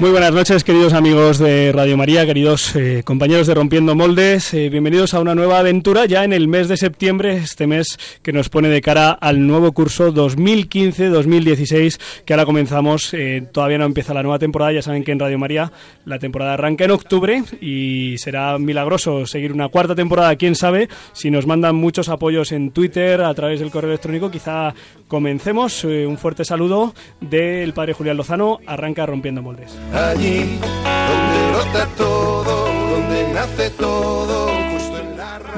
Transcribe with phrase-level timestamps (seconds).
[0.00, 4.54] Muy buenas noches, queridos amigos de Radio María, queridos eh, compañeros de Rompiendo Moldes.
[4.54, 8.32] Eh, bienvenidos a una nueva aventura ya en el mes de septiembre, este mes que
[8.32, 13.12] nos pone de cara al nuevo curso 2015-2016, que ahora comenzamos.
[13.12, 15.70] Eh, todavía no empieza la nueva temporada, ya saben que en Radio María
[16.06, 20.88] la temporada arranca en octubre y será milagroso seguir una cuarta temporada, quién sabe.
[21.12, 24.72] Si nos mandan muchos apoyos en Twitter, a través del correo electrónico, quizá
[25.08, 25.84] comencemos.
[25.84, 33.32] un fuerte saludo del padre Julián Lozano, arranca Rompiendo Moldes allí donde brota todo, donde
[33.32, 34.69] nace todo.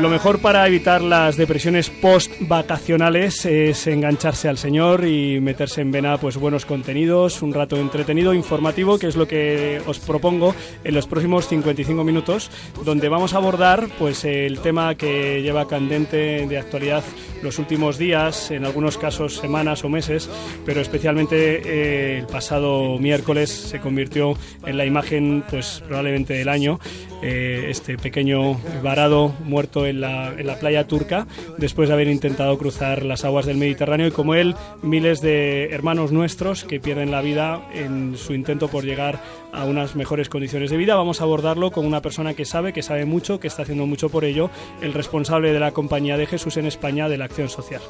[0.00, 6.16] Lo mejor para evitar las depresiones post-vacacionales es engancharse al Señor y meterse en vena
[6.18, 11.06] pues buenos contenidos, un rato entretenido, informativo, que es lo que os propongo en los
[11.06, 12.50] próximos 55 minutos,
[12.84, 17.04] donde vamos a abordar pues el tema que lleva candente de actualidad
[17.42, 20.30] los últimos días, en algunos casos semanas o meses,
[20.64, 26.78] pero especialmente eh, el pasado miércoles se convirtió en la imagen pues probablemente del año,
[27.22, 31.26] eh, este pequeño varado muerto en la, playa turca
[31.58, 36.12] después de haber intentado cruzar las aguas del Mediterráneo y como él miles de hermanos
[36.12, 39.20] nuestros que pierden la vida en su intento por llegar
[39.52, 40.94] a unas mejores condiciones de vida.
[40.94, 44.08] Vamos a abordarlo con una persona que sabe, que sabe mucho, que está haciendo mucho
[44.08, 47.80] por ello, el responsable de la Compañía de Jesús en España de la Acción Social.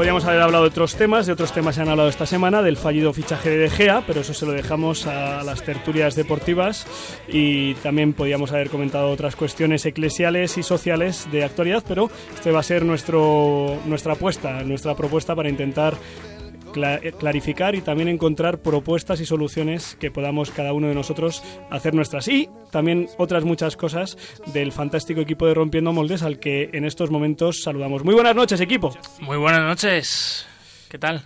[0.00, 2.78] Podríamos haber hablado de otros temas, de otros temas se han hablado esta semana, del
[2.78, 6.86] fallido fichaje de Gea, pero eso se lo dejamos a las tertulias deportivas
[7.28, 12.60] y también podríamos haber comentado otras cuestiones eclesiales y sociales de actualidad, pero este va
[12.60, 15.92] a ser nuestro, nuestra apuesta, nuestra propuesta para intentar
[16.74, 21.94] eh, clarificar y también encontrar propuestas y soluciones que podamos cada uno de nosotros hacer
[21.94, 22.28] nuestras.
[22.28, 24.16] Y también otras muchas cosas
[24.52, 28.04] del fantástico equipo de Rompiendo Moldes al que en estos momentos saludamos.
[28.04, 28.96] Muy buenas noches, equipo.
[29.20, 30.46] Muy buenas noches.
[30.88, 31.24] ¿Qué tal?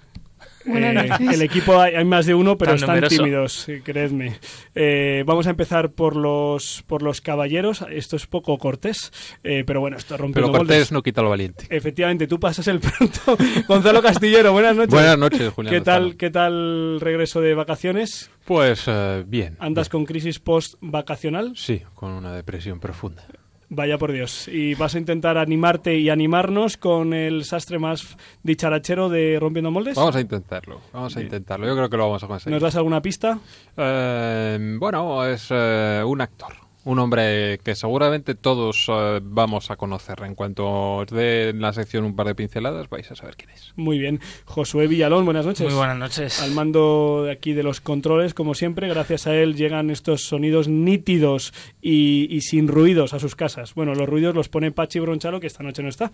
[0.66, 4.38] Eh, el equipo hay, más de uno, pero están tímidos, creedme.
[4.74, 7.84] Eh, vamos a empezar por los por los caballeros.
[7.90, 11.66] Esto es poco cortés, eh, pero bueno, esto rompe Pero cortés no quita lo valiente.
[11.68, 13.36] Efectivamente, tú pasas el pronto.
[13.68, 14.94] Gonzalo Castillero, buenas noches.
[14.94, 15.74] Buenas noches, Julián.
[15.74, 18.30] ¿Qué tal, ¿Qué tal regreso de vacaciones?
[18.44, 18.86] Pues
[19.26, 19.56] bien.
[19.58, 21.52] ¿Andas con crisis post-vacacional?
[21.56, 23.26] Sí, con una depresión profunda.
[23.74, 24.48] Vaya por Dios.
[24.48, 29.96] Y vas a intentar animarte y animarnos con el sastre más dicharachero de Rompiendo Moldes.
[29.96, 31.66] Vamos a intentarlo, vamos a intentarlo.
[31.66, 32.52] Yo creo que lo vamos a conseguir.
[32.52, 33.38] ¿Nos das alguna pista?
[33.76, 36.63] Eh, bueno, es eh, un actor.
[36.84, 40.22] Un hombre que seguramente todos eh, vamos a conocer.
[40.22, 43.50] En cuanto os dé en la sección un par de pinceladas, vais a saber quién
[43.50, 43.72] es.
[43.76, 44.20] Muy bien.
[44.44, 45.66] Josué Villalón, buenas noches.
[45.66, 46.42] Muy buenas noches.
[46.42, 50.68] Al mando de aquí de los controles, como siempre, gracias a él llegan estos sonidos
[50.68, 53.74] nítidos y, y sin ruidos a sus casas.
[53.74, 56.12] Bueno, los ruidos los pone Pachi Bronchalo, que esta noche no está.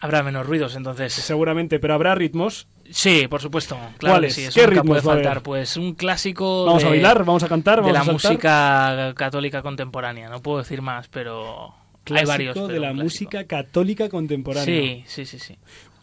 [0.00, 1.12] Habrá menos ruidos entonces.
[1.12, 2.68] Seguramente, pero habrá ritmos.
[2.90, 3.76] Sí, por supuesto.
[3.98, 4.34] Claro ¿Cuáles?
[4.34, 5.24] Sí, eso ¿Qué ritmos puede va a haber?
[5.26, 5.42] faltar.
[5.42, 6.64] Pues un clásico.
[6.66, 8.30] Vamos de, a bailar, vamos a cantar, de vamos la a saltar.
[8.32, 10.28] música católica contemporánea.
[10.28, 12.54] No puedo decir más, pero Clásico hay varios.
[12.54, 13.04] de pero la un clásico.
[13.04, 14.64] música católica contemporánea.
[14.64, 15.58] Sí, sí, sí, sí.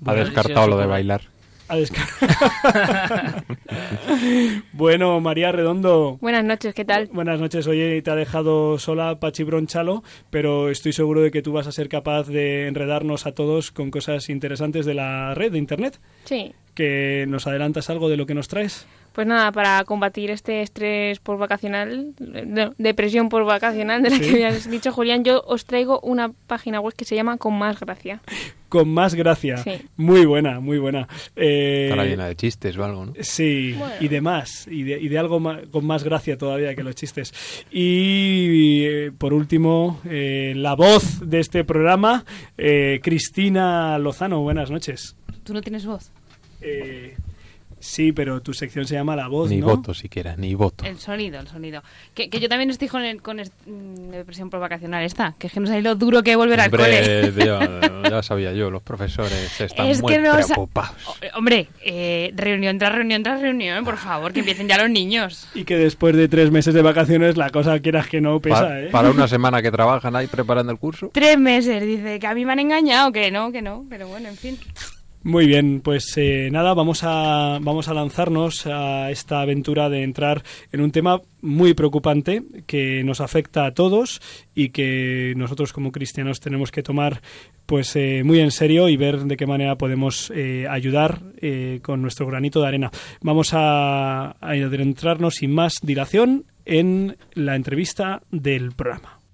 [0.05, 1.22] Ha descartado sí, lo de sí, bailar.
[1.67, 1.77] A
[4.73, 6.19] bueno, María Redondo.
[6.21, 7.07] Buenas noches, ¿qué tal?
[7.11, 7.65] Buenas noches.
[7.65, 11.71] Oye, te ha dejado sola Pachi Bronchalo, pero estoy seguro de que tú vas a
[11.71, 15.99] ser capaz de enredarnos a todos con cosas interesantes de la red, de Internet.
[16.25, 16.53] Sí.
[16.75, 18.85] ¿Que nos adelantas algo de lo que nos traes?
[19.15, 24.23] Pues nada, para combatir este estrés por vacacional, no, depresión por vacacional de la Sí.
[24.23, 27.79] que habías dicho, Julián, yo os traigo una página web que se llama Con Más
[27.79, 28.19] Gracia.
[28.67, 29.55] Con más gracia.
[29.57, 29.71] Sí.
[29.95, 31.07] Muy buena, muy buena.
[31.37, 33.13] Eh, Estará llena de chistes o algo, ¿no?
[33.22, 33.93] Sí, Bueno.
[34.01, 36.95] y de más, y de, y de algo ma- con más gracia todavía que los
[36.95, 37.31] chistes.
[37.72, 42.25] Y eh, por último, eh, la voz de este programa,
[42.57, 45.16] eh, Cristina Lozano, buenas noches.
[45.45, 46.11] Tú no tienes voz.
[46.59, 47.16] Eh,
[47.85, 49.67] sí, pero tu sección se llama La Voz, Ni ¿no?
[49.67, 50.85] voto siquiera, ni voto.
[50.85, 51.82] El sonido, el sonido.
[52.14, 55.35] Que, que yo también estoy con, el, con mm, depresión por vacacional esta.
[55.40, 57.28] Que es que no sabéis lo duro que es volver al cole.
[57.28, 60.96] Hombre, ya, ya sabía yo, los profesores están Es muy que no preocupados.
[61.35, 65.47] Hombre, eh, reunión tras reunión tras reunión, por favor, que empiecen ya los niños.
[65.53, 68.79] Y que después de tres meses de vacaciones la cosa quieras que no pesa, Pa-
[68.81, 68.90] ¿eh?
[68.91, 71.09] Para una semana que trabajan ahí preparando el curso.
[71.14, 74.29] Tres meses, dice, que a mí me han engañado, que no, que no, pero bueno,
[74.29, 74.58] en fin.
[75.25, 80.43] Muy bien, pues eh, nada, vamos a, vamos a lanzarnos a esta aventura de entrar
[80.72, 84.22] en un tema muy preocupante que nos afecta a todos
[84.53, 87.23] y que nosotros como cristianos tenemos que tomar
[87.66, 91.22] pues eh, muy en serio y ver de qué manera podemos eh, ayudar
[91.81, 92.91] con nuestro granito de arena.
[93.21, 99.24] Vamos a adentrarnos sin más dilación en la entrevista del programa.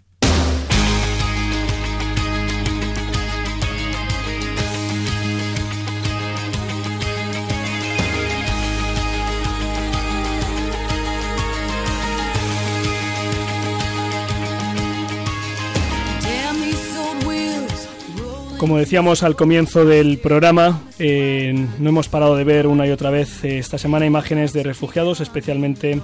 [18.62, 23.10] Como decíamos al comienzo del programa, eh, no hemos parado de ver una y otra
[23.10, 26.00] vez eh, esta semana imágenes de refugiados, especialmente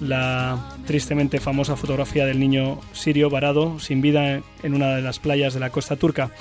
[0.00, 0.58] la
[0.88, 5.60] tristemente famosa fotografía del niño sirio varado sin vida en una de las playas de
[5.60, 6.32] la costa turca.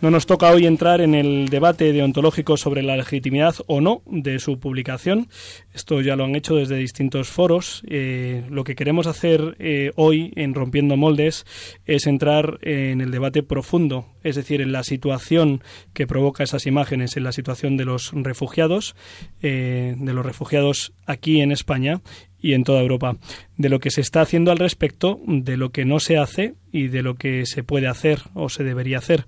[0.00, 4.38] No nos toca hoy entrar en el debate deontológico sobre la legitimidad o no de
[4.38, 5.28] su publicación.
[5.74, 7.82] Esto ya lo han hecho desde distintos foros.
[7.86, 11.44] Eh, lo que queremos hacer eh, hoy en Rompiendo Moldes
[11.84, 15.62] es entrar en el debate profundo, es decir, en la situación
[15.92, 18.96] que provoca esas imágenes, en la situación de los refugiados,
[19.42, 22.00] eh, de los refugiados aquí en España
[22.40, 23.18] y en toda Europa,
[23.58, 26.88] de lo que se está haciendo al respecto, de lo que no se hace y
[26.88, 29.26] de lo que se puede hacer o se debería hacer.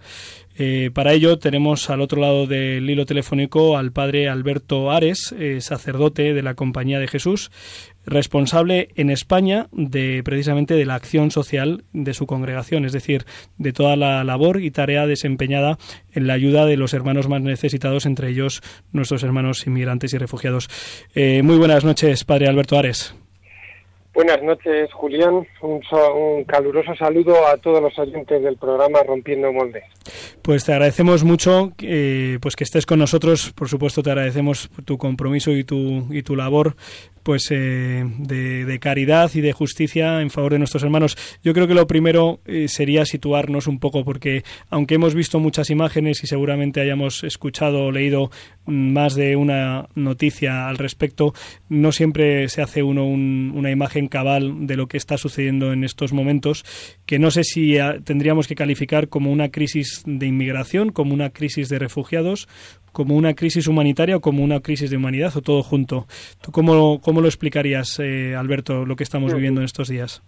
[0.65, 5.61] Eh, para ello tenemos al otro lado del hilo telefónico al padre Alberto Ares, eh,
[5.61, 7.51] sacerdote de la Compañía de Jesús,
[8.07, 13.27] responsable en España de precisamente de la acción social de su congregación, es decir,
[13.59, 15.79] de toda la labor y tarea desempeñada
[16.13, 18.63] en la ayuda de los hermanos más necesitados, entre ellos
[18.93, 20.71] nuestros hermanos inmigrantes y refugiados.
[21.13, 23.17] Eh, muy buenas noches, padre Alberto Ares.
[24.15, 25.47] Buenas noches, Julián.
[25.63, 29.85] Un, caluroso saludo a todos los oyentes del programa Rompiendo Moldes.
[30.43, 33.53] Pues te agradecemos mucho eh, pues que estés con nosotros.
[33.53, 36.77] Por supuesto, te agradecemos tu compromiso y tu, y tu labor
[37.23, 41.17] pues eh, de, caridad y de justicia en favor de nuestros hermanos.
[41.43, 45.71] Yo creo que lo primero eh, sería situarnos un poco porque aunque hemos visto muchas
[45.71, 48.31] imágenes y seguramente hayamos escuchado o leído
[48.67, 51.33] más de una noticia al respecto,
[51.69, 56.13] no siempre se hace uno una imagen cabal de lo que está sucediendo en estos
[56.13, 56.65] momentos,
[57.07, 61.31] que no sé si ah, tendríamos que calificar como una crisis de inmigración, como una
[61.31, 62.49] crisis de refugiados,
[62.93, 66.07] como una crisis humanitaria o como una crisis de humanidad o todo junto.
[66.41, 70.23] ¿Tú cómo, cómo lo explicarías, eh, Alberto, lo que estamos viviendo en estos días?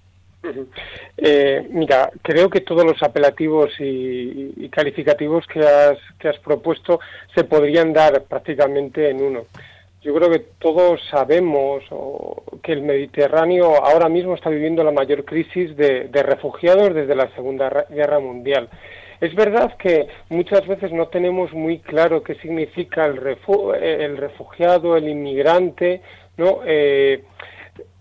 [1.17, 7.01] Eh, mira, creo que todos los apelativos y, calificativos que has, que has propuesto
[7.35, 9.45] se podrían dar prácticamente en uno.
[10.05, 11.83] Yo creo que todos sabemos
[12.63, 17.87] que el Mediterráneo ahora mismo está viviendo la mayor crisis de refugiados desde la Segunda
[17.89, 18.69] Guerra Mundial.
[19.21, 23.19] Es verdad que muchas veces no tenemos muy claro qué significa el,
[23.83, 26.03] el refugiado, el inmigrante,
[26.37, 26.59] ¿no?
[26.67, 27.25] Eh,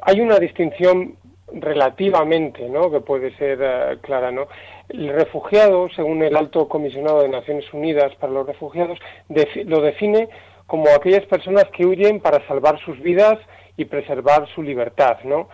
[0.02, 1.16] hay una distinción
[1.54, 2.92] relativamente, ¿no?
[2.92, 4.48] Que puede ser eh, clara, ¿no?
[4.90, 9.00] El refugiado, según el Alto Comisionado de Naciones Unidas para los Refugiados,
[9.66, 10.28] lo define
[10.68, 13.38] como aquellas personas que huyen para salvar sus vidas
[13.78, 15.50] y preservar su libertad, ¿no?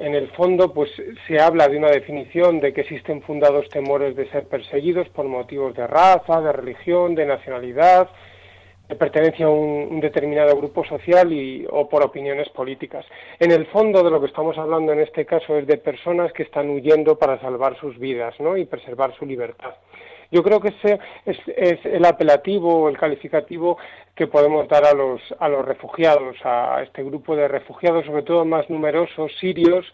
[0.00, 0.90] en el fondo pues
[1.28, 5.74] se habla de una definición de que existen fundados temores de ser perseguidos por motivos
[5.74, 8.08] de raza, de religión, de nacionalidad,
[8.88, 13.04] de pertenencia a un, determinado grupo social y, o por opiniones políticas.
[13.38, 16.44] En el fondo de lo que estamos hablando en este caso es de personas que
[16.44, 18.56] están huyendo para salvar sus vidas ¿no?
[18.56, 19.74] y preservar su libertad.
[20.30, 23.78] Yo creo que ese es, el apelativo el calificativo
[24.14, 28.44] que podemos dar a los, a los refugiados, a este grupo de refugiados, sobre todo
[28.44, 29.86] más numerosos, sirios,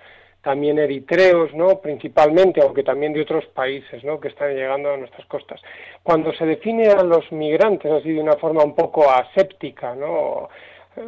[0.42, 1.80] también eritreos, ¿no?
[1.80, 4.20] Principalmente, aunque también de otros países, ¿no?
[4.20, 5.60] Que están llegando a nuestras costas.
[6.02, 10.48] Cuando se define a los migrantes así de una forma un poco aséptica, ¿no?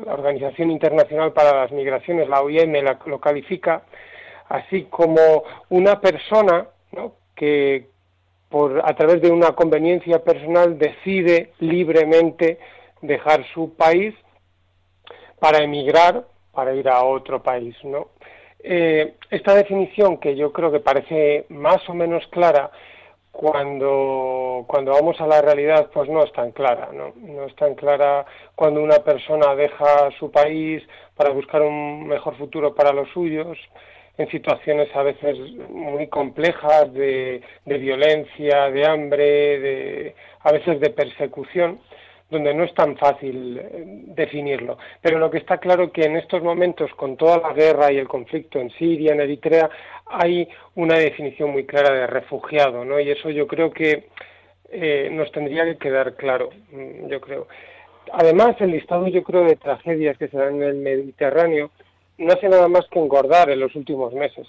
[0.04, 2.74] La Organización Internacional para las Migraciones, la OIM,
[3.06, 3.82] lo califica
[4.48, 7.12] así como una persona, ¿no?
[7.36, 7.86] Que,
[8.48, 12.58] por, a través de una conveniencia personal decide libremente
[13.02, 14.14] dejar su país
[15.38, 18.08] para emigrar, para ir a otro país, ¿no?
[18.60, 22.72] Eh, esta definición que yo creo que parece más o menos clara
[23.30, 27.12] cuando, cuando vamos a la realidad pues no es tan clara, ¿no?
[27.16, 28.26] No es tan clara
[28.56, 30.82] cuando una persona deja su país
[31.14, 33.56] para buscar un mejor futuro para los suyos,
[34.18, 35.38] en situaciones a veces
[35.70, 41.78] muy complejas de, de violencia, de hambre, de, a veces de persecución,
[42.28, 44.76] donde no es tan fácil eh, definirlo.
[45.00, 47.98] Pero lo que está claro es que en estos momentos, con toda la guerra y
[47.98, 49.70] el conflicto en Siria, en Eritrea,
[50.06, 52.98] hay una definición muy clara de refugiado, ¿no?
[52.98, 54.08] Y eso yo creo que
[54.70, 57.46] eh, nos tendría que quedar claro, mm, yo creo.
[58.12, 61.70] Además, el listado, yo creo, de tragedias que se dan en el Mediterráneo
[62.18, 64.46] no hace nada más que engordar en los últimos meses.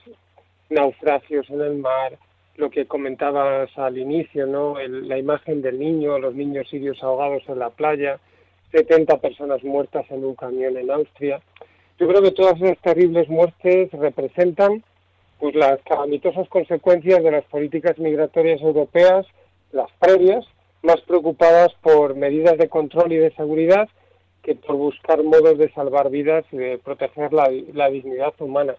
[0.70, 2.18] Naufragios en el mar,
[2.58, 4.76] lo que comentabas al inicio, ¿no?
[4.80, 8.20] la imagen del niño, los niños sirios ahogados en la playa,
[8.72, 11.40] 70 personas muertas en un camión en Austria.
[12.00, 14.84] Yo creo que todas esas terribles muertes representan
[15.40, 19.26] pues las calamitosas consecuencias de las políticas migratorias europeas,
[19.72, 20.46] las previas,
[20.82, 23.90] más preocupadas por medidas de control y de seguridad
[24.44, 27.50] que por buscar modos de salvar vidas y de proteger la,
[27.90, 28.76] dignidad humana.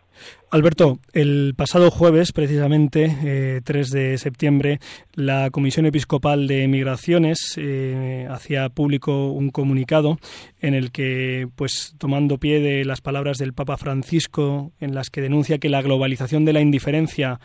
[0.51, 4.79] Alberto, el pasado jueves, precisamente, 3 eh, de septiembre,
[5.15, 10.19] la Comisión Episcopal de Migraciones eh, hacía público un comunicado
[10.61, 15.21] en el que, pues, tomando pie de las palabras del Papa Francisco, en las que
[15.21, 17.41] denuncia que la globalización de la indiferencia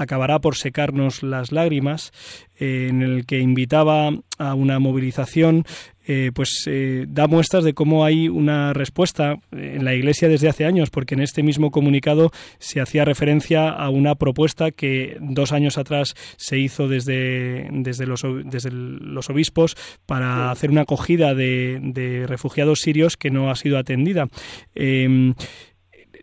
[0.00, 2.12] acabará por secarnos las lágrimas,
[2.58, 5.64] eh, en el que invitaba a una movilización,
[6.12, 10.64] eh, pues eh, da muestras de cómo hay una respuesta en la Iglesia desde hace
[10.64, 15.78] años, porque en este mismo comunicado se hacía referencia a una propuesta que dos años
[15.78, 22.26] atrás se hizo desde, desde, los, desde los obispos para hacer una acogida de, de,
[22.26, 24.26] refugiados sirios que no ha sido atendida.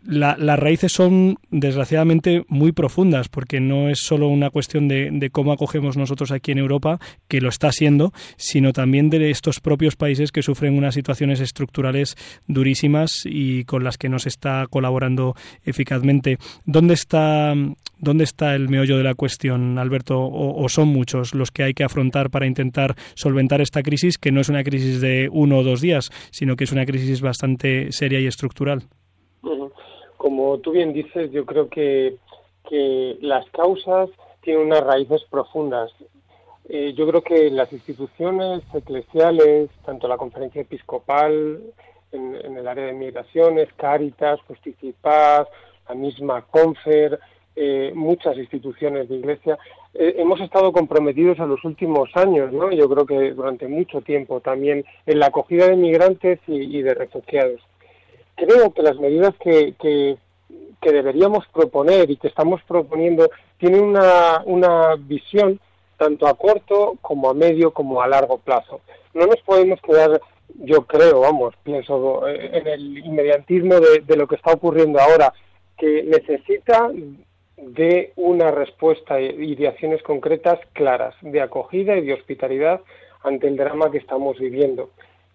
[0.06, 5.52] Em, las raíces son desgraciadamente muy profundas porque no es solo una cuestión de, cómo
[5.52, 10.32] acogemos nosotros aquí en Europa, que lo está siendo, sino también de estos propios países
[10.32, 16.38] que sufren unas situaciones estructurales durísimas y con las que no se está colaborando eficazmente.
[16.64, 17.54] ¿Dónde está,
[17.98, 20.18] dónde está el meollo de la cuestión, Alberto?
[20.20, 24.40] O, son muchos los que hay que afrontar para intentar solventar esta crisis, que no
[24.40, 28.20] es una crisis de uno o dos días, sino que es una crisis bastante seria
[28.20, 28.84] y estructural?
[30.18, 32.16] Como tú bien dices, yo creo que,
[33.20, 34.10] las causas
[34.42, 35.90] tienen unas raíces profundas.
[36.68, 41.62] Eh, yo creo que las instituciones eclesiales, tanto la conferencia episcopal
[42.12, 45.48] en, el área de migraciones, Cáritas, Justicipaz,
[45.88, 47.18] la misma Confer,
[47.56, 49.58] eh, muchas instituciones de iglesia,
[49.94, 52.70] eh, hemos estado comprometidos en los últimos años, ¿no?
[52.70, 57.62] Yo creo que durante mucho tiempo también en la acogida de migrantes y de refugiados
[58.38, 60.16] creo que las medidas que,
[60.80, 65.60] deberíamos proponer y que estamos proponiendo tienen una, una visión
[65.98, 68.80] tanto a corto como a medio como a largo plazo.
[69.12, 70.20] No nos podemos quedar,
[70.54, 75.34] yo creo, vamos, pienso eh, en el inmediatismo de lo que está ocurriendo ahora,
[75.76, 76.90] que necesita
[77.56, 82.80] de una respuesta y de acciones concretas claras, de acogida y de hospitalidad
[83.24, 84.90] ante el drama que estamos viviendo.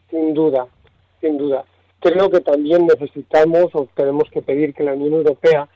[0.09, 0.67] Sin duda,
[1.19, 1.65] sin duda
[2.03, 5.69] creo que también necesitamos o tenemos que pedir que la Unión Europea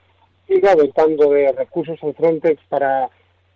[0.46, 3.10] siga dotando de recursos en Frontex para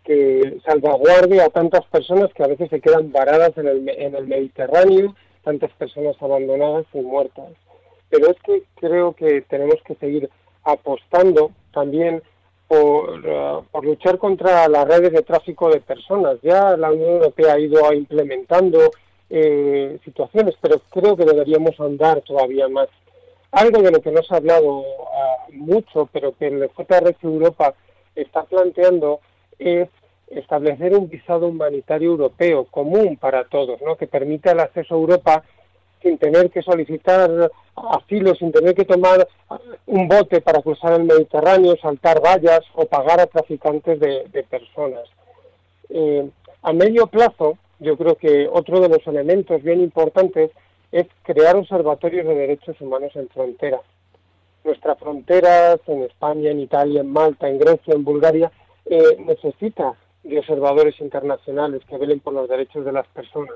[0.05, 4.25] que salvaguarde a tantas personas que a veces se quedan varadas en el, en el
[4.25, 7.51] Mediterráneo, tantas personas abandonadas y muertas.
[8.09, 10.29] Pero es que creo que tenemos que seguir
[10.63, 12.23] apostando también
[12.67, 16.37] por, uh, por, luchar contra las redes de tráfico de personas.
[16.41, 18.91] Ya la Unión Europea ha ido implementando
[19.33, 22.89] eh, situaciones, pero creo que deberíamos andar todavía más.
[23.51, 24.83] Algo de lo que no se ha hablado
[25.13, 27.73] ah, mucho, pero que el JRC Europa
[28.13, 29.21] está planteando
[29.57, 29.87] es
[30.27, 33.95] establecer un visado humanitario europeo común para todos, ¿no?
[33.95, 35.43] que permita el acceso a Europa
[36.01, 39.27] sin tener que solicitar asilo, sin tener que tomar
[39.85, 45.03] un bote para cruzar el Mediterráneo, saltar vallas o pagar a traficantes de, personas.
[45.89, 46.27] Eh,
[46.63, 50.51] a medio plazo, yo creo que otro de los elementos bien importantes
[50.91, 53.81] es crear observatorios de derechos humanos en frontera.
[54.63, 58.51] Nuestras fronteras en España, en Italia, en Malta, en Grecia, en Bulgaria,
[58.85, 63.55] eh, necesita de observadores internacionales que velen por los derechos de las personas.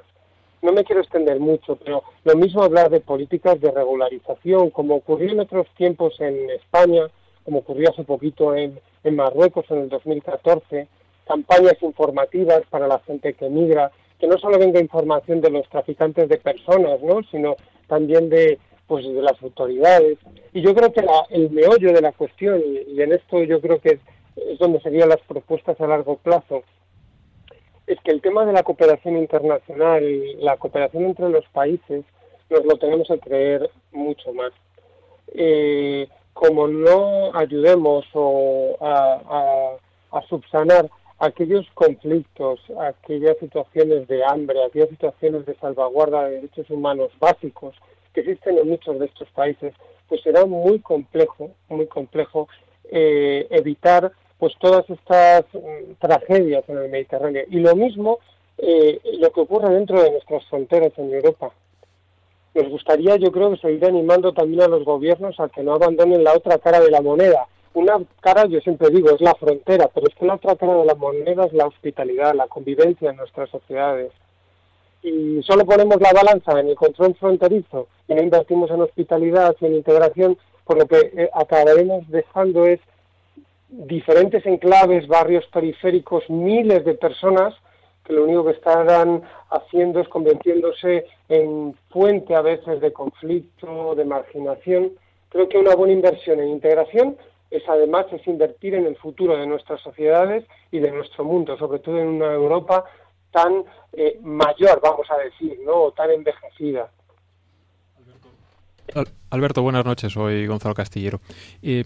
[0.63, 5.32] No me quiero extender mucho, pero lo mismo hablar de políticas de regularización, como ocurrió
[5.34, 7.03] en otros tiempos en España,
[7.44, 10.88] como ocurrió hace poquito en, en Marruecos en el 2014,
[11.27, 16.29] campañas informativas para la gente que migra, que no solo venga información de los traficantes
[16.29, 17.22] de personas, ¿no?
[17.31, 17.55] sino
[17.88, 20.17] también de pues de las autoridades.
[20.53, 24.00] Y yo creo que el meollo de la cuestión, y, en esto yo creo que
[24.36, 26.63] es, donde serían las propuestas a largo plazo,
[27.88, 30.03] es que el tema de la cooperación internacional,
[30.39, 32.03] la cooperación entre los países,
[32.50, 34.51] nos lo tenemos que creer mucho más.
[35.34, 39.77] Eh, como no ayudemos o a,
[40.12, 47.12] a subsanar aquellos conflictos, aquellas situaciones de hambre, aquellas situaciones de salvaguarda de derechos humanos
[47.19, 47.75] básicos
[48.13, 49.74] que existen en muchos de estos países,
[50.07, 52.48] pues será muy complejo, muy complejo
[52.91, 57.43] eh, evitar pues todas estas mm, tragedias en el Mediterráneo.
[57.50, 58.19] Y lo mismo
[58.57, 61.51] eh, lo que ocurre dentro de nuestras fronteras en Europa.
[62.53, 66.34] Nos gustaría, yo creo, seguir animando también a los gobiernos a que no abandonen la
[66.34, 67.48] otra cara de la moneda.
[67.75, 70.86] Una cara, yo siempre digo, es la frontera, pero es que la otra cara de
[70.86, 74.13] la moneda es la hospitalidad, la convivencia en nuestras sociedades.
[75.03, 79.65] Y solo ponemos la balanza en el control fronterizo y no invertimos en hospitalidad y
[79.65, 82.79] en integración, por lo que eh, acabaremos dejando es
[83.67, 87.53] diferentes enclaves, barrios periféricos, miles de personas
[88.05, 94.05] que lo único que estarán haciendo es convirtiéndose en fuente a veces de conflicto, de
[94.05, 94.94] marginación.
[95.27, 97.17] Creo que una buena inversión en integración
[97.57, 101.79] es además es invertir en el futuro de nuestras sociedades y de nuestro mundo, sobre
[101.79, 102.85] todo en una Europa
[103.31, 106.89] tan eh, mayor, vamos a decir, no, o tan envejecida.
[109.35, 110.13] Alberto, buenas noches.
[110.13, 111.19] Soy Gonzalo Castillero.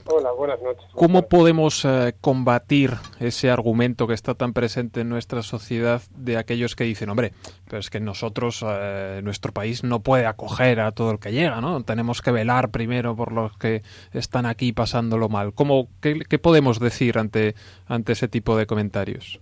[0.06, 0.86] Hola, buenas noches.
[0.94, 6.76] ¿Cómo podemos eh, combatir ese argumento que está tan presente en nuestra sociedad de aquellos
[6.76, 7.32] que dicen, hombre,
[7.66, 11.60] pero es que nosotros, eh, nuestro país no puede acoger a todo el que llega,
[11.60, 11.84] ¿no?
[11.84, 13.82] Tenemos que velar primero por los que
[14.14, 15.56] están aquí pasándolo mal.
[15.56, 17.56] ¿Cómo, qué, qué podemos decir ante,
[17.88, 19.40] ante ese tipo de comentarios?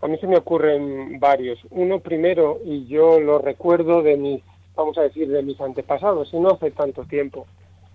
[0.00, 1.58] A mí se me ocurren varios.
[1.70, 4.42] Uno primero, y yo lo recuerdo de mis
[4.78, 7.46] vamos a decir, de mis antepasados, y no hace tanto tiempo.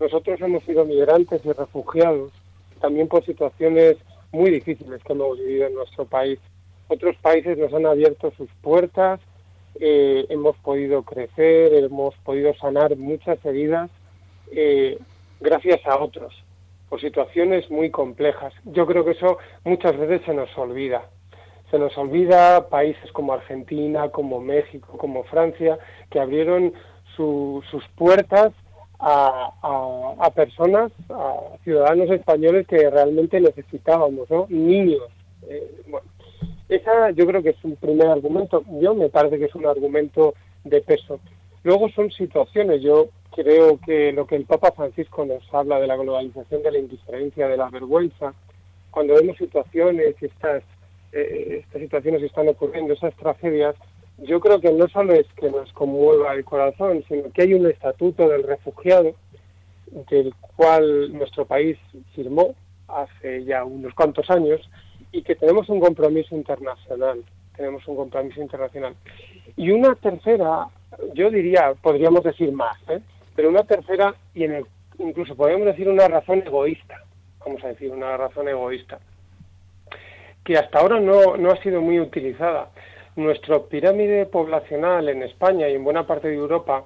[0.02, 2.34] Nosotros hemos sido migrantes y refugiados,
[2.82, 3.96] también por situaciones
[4.34, 6.40] muy difíciles que hemos vivido en nuestro país.
[6.90, 9.22] Otros países nos han abierto sus puertas,
[9.80, 13.90] eh, hemos podido crecer, hemos podido sanar muchas heridas
[14.52, 15.00] eh,
[15.40, 16.34] gracias a otros,
[16.90, 18.54] por situaciones muy complejas.
[18.66, 21.10] Yo creo que eso muchas veces se nos olvida
[21.74, 25.80] se nos olvida países como Argentina, como México, como Francia,
[26.12, 26.72] que abrieron
[27.16, 28.54] sus puertas
[29.00, 34.46] a, personas, a ciudadanos españoles que realmente necesitábamos, ¿no?
[34.50, 35.02] Niños.
[35.50, 36.06] Eh, bueno,
[36.70, 38.64] esa yo creo que es un primer argumento.
[38.80, 41.20] Yo me parece que es un argumento de peso.
[41.64, 42.84] Luego son situaciones.
[42.84, 46.78] Yo creo que lo que el Papa Francisco nos habla de la globalización, de la
[46.78, 48.36] indiferencia, de la vergüenza,
[48.92, 50.64] cuando vemos situaciones y estas
[51.14, 53.76] eh, estas situaciones están ocurriendo, esas tragedias,
[54.18, 57.68] yo creo que no solo es que nos conmueva el corazón, sino que hay un
[57.68, 59.16] estatuto del refugiado
[60.10, 61.78] del cual nuestro país
[62.16, 62.56] firmó
[62.88, 64.62] hace ya unos cuantos años
[65.12, 67.24] y que tenemos un compromiso internacional,
[67.56, 68.96] tenemos un compromiso internacional.
[69.56, 70.68] Y una tercera,
[71.14, 73.02] yo diría, podríamos decir más, ¿eh?
[73.36, 74.66] pero una tercera y en el,
[75.00, 77.04] incluso podríamos decir una razón egoísta,
[77.46, 79.00] vamos a decir una razón egoísta
[80.44, 82.70] que hasta ahora no, no ha sido muy utilizada.
[83.16, 86.86] Nuestra pirámide poblacional en España y en buena parte de Europa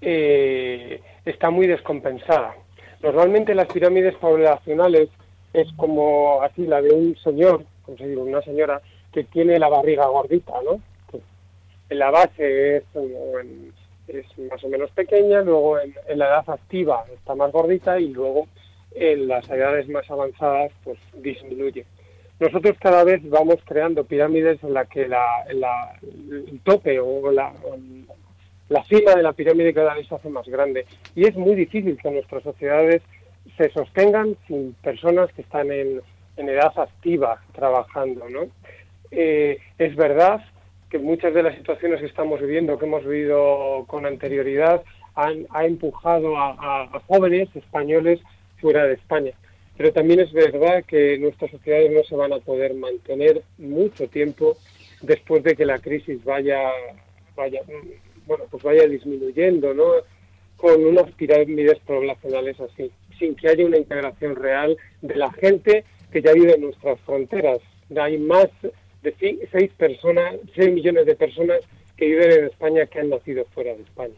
[0.00, 2.54] eh, está muy descompensada.
[3.02, 5.08] Normalmente las pirámides poblacionales
[5.52, 8.80] es como así la de un señor, como se dice, una señora
[9.12, 10.80] que tiene la barriga gordita, ¿no?
[11.92, 12.84] en la base es,
[14.08, 18.08] es, más o menos pequeña, luego en, en, la edad activa está más gordita y
[18.08, 18.48] luego
[18.94, 21.84] en las edades más avanzadas pues disminuye.
[22.42, 27.52] Nosotros cada vez vamos creando pirámides en la que la, el tope o la,
[28.68, 30.84] la cima de la pirámide cada vez se hace más grande.
[31.14, 33.00] Y es muy difícil que nuestras sociedades
[33.56, 36.00] se sostengan sin personas que están en,
[36.36, 38.28] en edad activa trabajando.
[38.28, 38.48] ¿no?
[39.12, 40.40] Eh, es verdad
[40.90, 44.82] que muchas de las situaciones que estamos viviendo, que hemos vivido con anterioridad,
[45.14, 48.18] han ha empujado a jóvenes españoles
[48.60, 49.32] fuera de España.
[49.76, 54.56] Pero también es verdad que nuestras sociedades no se van a poder mantener mucho tiempo
[55.00, 56.60] después de que la crisis vaya,
[57.34, 57.60] vaya,
[58.26, 59.92] bueno, pues vaya disminuyendo, ¿no?
[60.56, 66.22] Con unas pirámides poblacionales así, sin que haya una integración real de la gente que
[66.22, 67.58] ya vive en nuestras fronteras.
[67.96, 68.48] Hay más
[69.02, 71.60] de seis personas, seis millones de personas
[71.96, 74.14] que viven en España que han nacido fuera de España.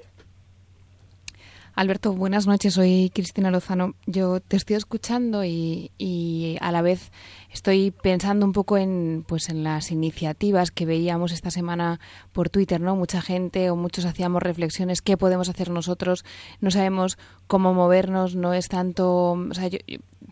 [1.76, 2.74] Alberto, buenas noches.
[2.74, 3.94] Soy Cristina Lozano.
[4.06, 7.10] Yo te estoy escuchando y, y, a la vez
[7.50, 11.98] estoy pensando un poco en, pues, en las iniciativas que veíamos esta semana
[12.32, 12.94] por Twitter, ¿no?
[12.94, 15.02] Mucha gente o muchos hacíamos reflexiones.
[15.02, 16.24] ¿Qué podemos hacer nosotros?
[16.60, 18.36] No sabemos cómo movernos.
[18.36, 19.32] No es tanto.
[19.32, 19.78] O sea, yo,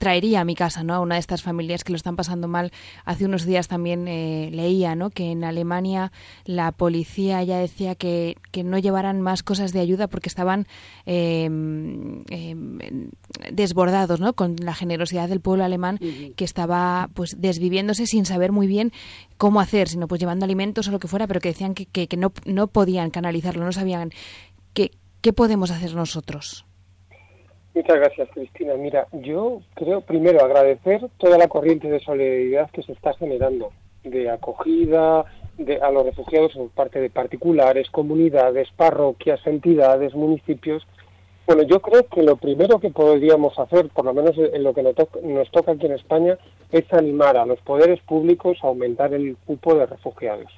[0.03, 0.95] traería a mi casa, ¿no?
[0.95, 2.73] A una de estas familias que lo están pasando mal.
[3.05, 5.11] Hace unos días también eh, leía, ¿no?
[5.11, 6.11] Que en Alemania
[6.45, 10.67] la policía ya decía que, que no llevaran más cosas de ayuda porque estaban
[11.07, 11.49] eh,
[12.31, 12.57] eh,
[13.53, 14.33] desbordados, ¿no?
[14.33, 16.01] Con la generosidad del pueblo alemán
[16.35, 18.91] que estaba, pues, desviviéndose sin saber muy bien
[19.37, 22.09] cómo hacer, sino pues llevando alimentos o lo que fuera, pero que decían que, que,
[22.09, 24.11] que no, no podían canalizarlo, no sabían
[24.75, 26.67] qué, qué podemos hacer nosotros.
[27.75, 28.75] Muchas gracias, Cristina.
[28.75, 33.73] Mira, yo creo primero agradecer toda la corriente de solidaridad que se está generando,
[34.05, 35.25] de acogida,
[35.57, 40.87] de, a los refugiados por parte de particulares, comunidades, parroquias, entidades, municipios.
[41.47, 44.83] Bueno, yo creo que lo primero que podríamos hacer, por lo menos en lo que
[44.83, 46.37] nos, toca, nos toca aquí en España,
[46.71, 50.53] es animar a los poderes públicos a aumentar el cupo de refugiados.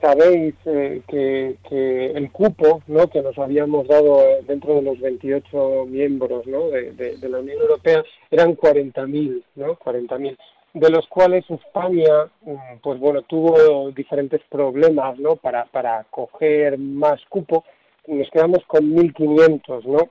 [0.00, 3.08] Sabéis eh, que, el cupo ¿no?
[3.08, 6.68] que nos habíamos dado dentro de los 28 miembros ¿no?
[6.68, 9.78] de, la Unión Europea eran 40.000, ¿no?
[9.78, 10.36] 40.000
[10.74, 15.36] de los cuales España, mm, pues bueno, tuvo diferentes problemas, ¿no?
[15.36, 17.64] Para, para coger más cupo,
[18.06, 20.10] nos quedamos con 1.500, ¿no?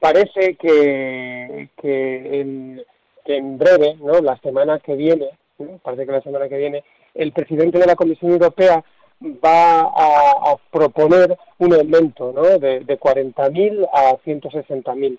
[0.00, 2.82] Parece que, que, en,
[3.24, 4.20] que en breve, ¿no?
[4.20, 5.30] La semana que viene,
[5.82, 6.82] parece que la semana que viene,
[7.14, 8.84] el presidente de la Comisión Europea
[9.22, 12.42] va a, proponer un aumento, ¿no?
[12.42, 15.18] De, de 40.000 a 160.000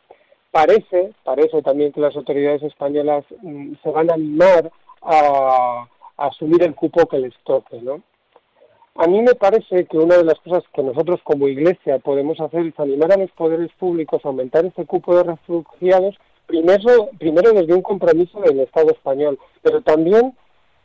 [0.52, 6.64] parece, parece también que las autoridades españolas mm, se van a animar a, a, asumir
[6.64, 8.02] el cupo que les toque, ¿no?
[8.96, 12.66] A mí me parece que una de las cosas que nosotros como Iglesia podemos hacer
[12.66, 16.16] es animar a los poderes públicos a aumentar este cupo de refugiados,
[16.48, 20.36] primero, primero desde un compromiso del Estado español, pero también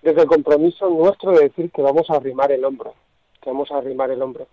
[0.03, 2.95] desde el compromiso nuestro de decir que vamos a arrimar el hombro,
[3.41, 4.47] que vamos a arrimar el hombro.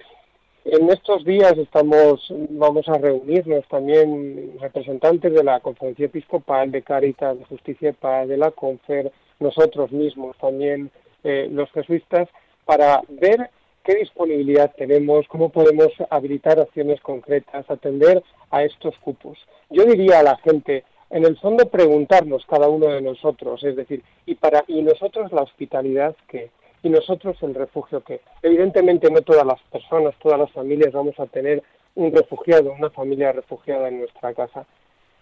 [0.65, 7.39] En estos días estamos, vamos a reunirnos también representantes de la Conferencia Episcopal, de Caritas,
[7.39, 10.91] de Justicia y Paz, de la Confer, nosotros mismos también,
[11.23, 12.27] eh, los jesuitas,
[12.65, 13.49] para ver
[13.83, 19.39] qué disponibilidad tenemos, cómo podemos habilitar acciones concretas, atender a estos cupos.
[19.69, 24.03] Yo diría a la gente, en el fondo preguntarnos cada uno de nosotros, es decir,
[24.25, 29.45] y para y nosotros la hospitalidad que y nosotros el refugio que evidentemente no todas
[29.45, 31.61] las personas, todas las familias vamos a tener
[31.95, 34.65] un refugiado, una familia refugiada en nuestra casa,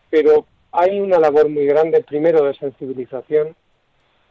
[0.09, 3.55] pero hay una labor muy grande primero de sensibilización,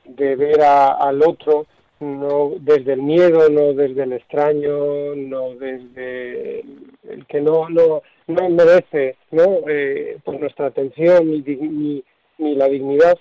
[0.04, 1.66] de ver a, al otro
[1.98, 6.60] no desde el miedo, no desde el extraño, no desde
[7.08, 12.04] el que no no no merece no eh, pues nuestra atención ni, ni,
[12.38, 13.18] ni la dignidad.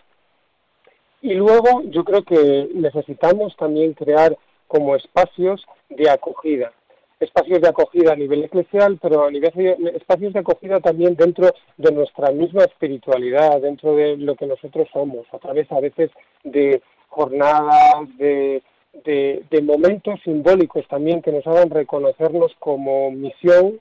[1.22, 4.38] Y luego yo creo que necesitamos también crear
[4.68, 6.72] como espacios de acogida,
[7.20, 9.52] espacios de acogida a nivel eclesial, pero a nivel
[9.96, 15.26] espacios de acogida también dentro de nuestra misma espiritualidad, dentro de lo que nosotros somos,
[15.32, 16.12] a través a veces
[16.44, 18.62] de jornadas, de,
[19.04, 23.80] de momentos simbólicos también que nos hagan reconocernos como misión,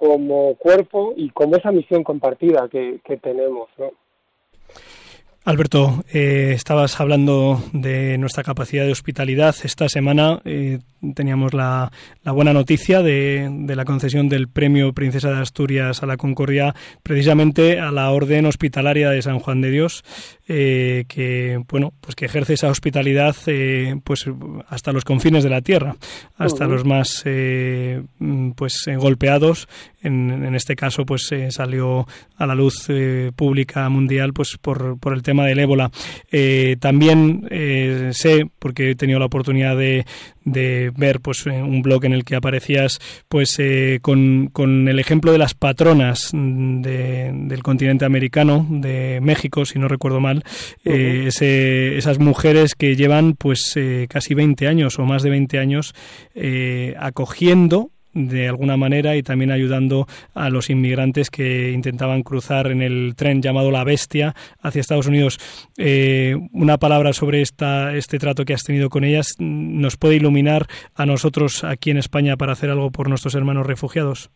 [0.00, 3.90] como cuerpo y como esa misión compartida que, que tenemos, ¿no?
[5.42, 9.56] Alberto, eh, estabas hablando de nuestra capacidad de hospitalidad.
[9.64, 10.80] Esta semana eh,
[11.14, 11.90] teníamos la,
[12.22, 16.74] la, buena noticia de, de, la concesión del Premio Princesa de Asturias a la Concordia
[17.02, 20.04] precisamente a la Orden Hospitalaria de San Juan de Dios,
[20.46, 23.34] eh, que bueno, pues que ejerce esa hospitalidad
[24.04, 24.26] pues
[24.68, 25.96] hasta los confines de la tierra,
[26.36, 26.72] hasta uh -huh.
[26.72, 27.24] los más
[28.56, 29.68] pues golpeados.
[30.02, 32.88] En, en, este caso, pues salió a la luz
[33.36, 35.90] pública mundial pues por, por el tema del ébola.
[36.80, 37.48] también
[38.12, 40.04] sé, porque he tenido la oportunidad de,
[40.44, 45.32] de ver pues un blog en el que aparecías pues eh, con, con, el ejemplo
[45.32, 50.94] de las patronas de, del continente americano de México si no recuerdo mal uh -huh.
[50.94, 55.58] eh, ese, esas mujeres que llevan pues eh, casi 20 años o más de 20
[55.58, 55.94] años
[56.34, 62.82] eh, acogiendo de alguna manera y también ayudando a los inmigrantes que intentaban cruzar en
[62.82, 65.38] el tren llamado La Bestia hacia Estados Unidos.
[65.78, 70.66] Eh, una palabra sobre esta, este trato que has tenido con ellas nos puede iluminar
[70.94, 74.30] a nosotros aquí en España para hacer algo por nuestros hermanos refugiados.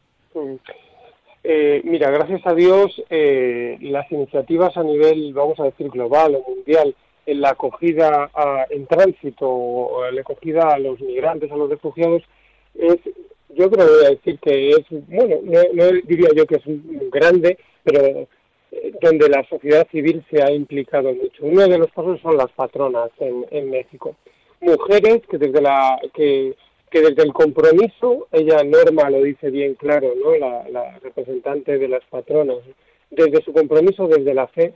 [1.46, 6.50] Eh, mira, gracias a Dios, eh, las iniciativas a nivel, vamos a decir, global o
[6.50, 6.94] mundial,
[7.26, 12.22] en la acogida a, en tránsito o la acogida a los migrantes, a los refugiados,
[12.74, 12.98] es
[13.54, 16.62] yo creo que decir que es, bueno, no, diría yo que es
[17.10, 18.28] grande, pero
[18.72, 21.44] eh, donde la sociedad civil se ha implicado mucho.
[21.44, 24.16] Uno de los casos son las patronas en, en México.
[24.60, 26.54] Mujeres que desde la que,
[26.90, 30.36] que desde el compromiso, ella Norma lo dice bien claro, ¿no?
[30.36, 32.58] La, la representante de las patronas,
[33.10, 34.74] desde su compromiso, desde la fe,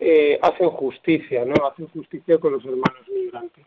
[0.00, 1.54] eh, hacen justicia, ¿no?
[1.66, 3.64] Hacen justicia con los hermanos migrantes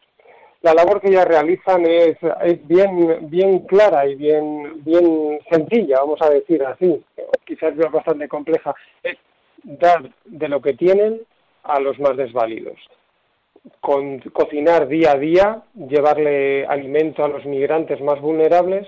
[0.61, 6.21] la labor que ellas realizan es, es bien, bien clara y bien, bien sencilla, vamos
[6.21, 7.03] a decir así,
[7.45, 9.17] quizás bastante compleja, es
[9.63, 11.21] dar de lo que tienen
[11.63, 12.77] a los más desvalidos.
[13.79, 18.87] Con, cocinar día a día, llevarle alimento a los migrantes más vulnerables.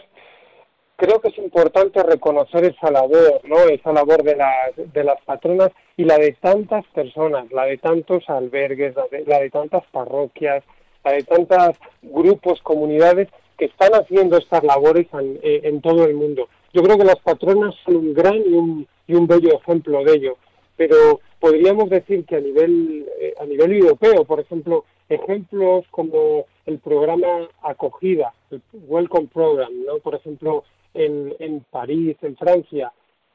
[0.95, 3.57] Creo que es importante reconocer esa labor, ¿no?
[3.59, 8.27] Esa labor de las, de las patronas y la de tantas personas, la de tantos
[8.29, 10.63] albergues, la de, la de tantas parroquias,
[11.11, 16.47] de tantos grupos, comunidades que están haciendo estas labores en, eh, en todo el mundo.
[16.73, 20.13] Yo creo que las patronas son un gran y un, y un bello ejemplo de
[20.13, 20.37] ello,
[20.75, 26.79] pero podríamos decir que a nivel, eh, a nivel europeo, por ejemplo, ejemplos como el
[26.79, 29.99] programa acogida, el Welcome Program, ¿no?
[29.99, 30.63] por ejemplo,
[30.93, 32.91] en, en París, en Francia,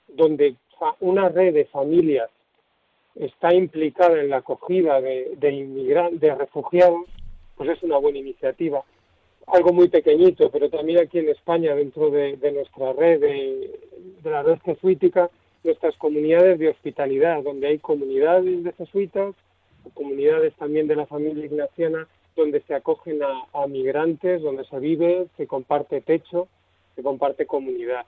[0.09, 0.57] donde
[1.01, 2.31] una red de familias
[3.15, 7.03] está implicada en la acogida de, de de refugiados,
[7.59, 8.83] pues es una buena iniciativa.
[9.49, 13.81] Algo muy pequeñito, pero también aquí en España, dentro de, de nuestra red, de,
[14.23, 15.29] de la red jesuítica,
[15.65, 19.35] nuestras comunidades de hospitalidad, donde hay comunidades de jesuitas,
[19.95, 25.27] comunidades también de la familia ignaciana, donde se acogen a, a migrantes, donde se vive,
[25.37, 26.47] se comparte techo,
[26.95, 28.07] se comparte comunidad.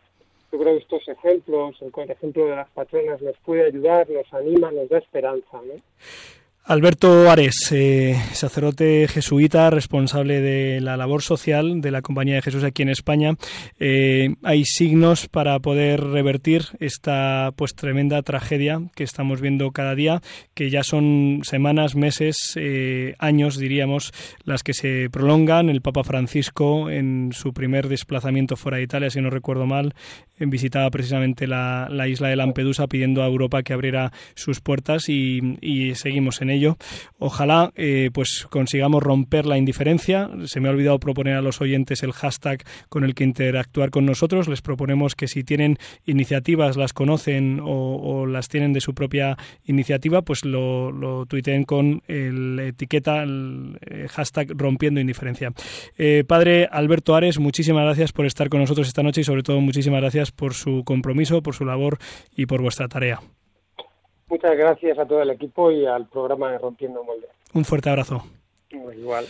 [0.53, 4.71] Yo creo que estos ejemplos, el ejemplo de las patronas, nos puede ayudar, nos anima,
[4.71, 5.61] nos da esperanza.
[5.65, 5.75] ¿no?
[6.65, 12.63] Alberto Ares, eh, sacerdote jesuita, responsable de la labor social de la Compañía de Jesús
[12.63, 13.35] aquí en España.
[13.81, 20.21] Eh, hay signos para poder revertir esta pues tremenda tragedia que estamos viendo cada día,
[20.55, 24.13] que ya son semanas, meses, eh, años, diríamos,
[24.45, 25.71] las que se prolongan.
[25.71, 29.95] El Papa Francisco, en su primer desplazamiento fuera de Italia, si no recuerdo mal,
[30.39, 35.59] visitaba precisamente la, la isla de Lampedusa pidiendo a Europa que abriera sus puertas y,
[35.61, 36.77] y seguimos en ello.
[37.19, 40.31] Ojalá eh, pues consigamos romper la indiferencia.
[40.47, 44.07] Se me ha olvidado proponer a los oyentes el hashtag con el que interactuar con
[44.07, 44.49] nosotros.
[44.49, 50.23] Les proponemos que si tienen iniciativas, las conocen o, las tienen de su propia iniciativa,
[50.23, 55.53] pues lo, lo tuiteen con el etiqueta, eh, hashtag rompiendo indiferencia.
[55.99, 59.61] Eh, padre Alberto Ares, muchísimas gracias por estar con nosotros esta noche y sobre todo
[59.61, 61.99] muchísimas gracias por su compromiso, por su labor
[62.37, 63.21] y por vuestra tarea.
[64.31, 67.31] Muchas gracias a todo el equipo y al programa de Rompiendo Moldes.
[67.53, 68.25] Un fuerte abrazo.
[68.71, 69.27] Igual.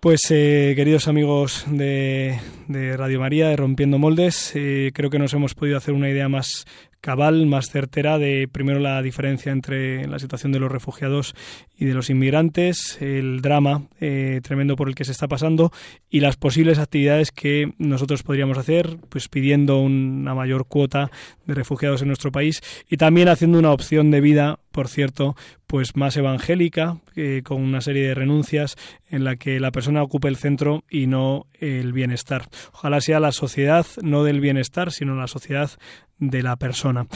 [0.00, 5.34] Pues eh, queridos amigos de, de, Radio María, de Rompiendo Moldes, eh, creo que nos
[5.34, 6.66] hemos podido hacer una idea más
[7.00, 11.34] cabal, más certera de primero la diferencia entre la situación de los refugiados
[11.76, 15.72] y de los inmigrantes, el drama eh, tremendo por el que se está pasando
[16.10, 21.10] y las posibles actividades que nosotros podríamos hacer, pues pidiendo una mayor cuota
[21.46, 25.34] de refugiados en nuestro país y también haciendo una opción de vida, por cierto,
[25.66, 28.76] pues más evangélica, eh, con una serie de renuncias
[29.10, 32.44] en la que la persona ocupe el centro y no el bienestar.
[32.72, 35.72] Ojalá sea la sociedad no del bienestar, sino la sociedad
[36.18, 37.08] de la persona.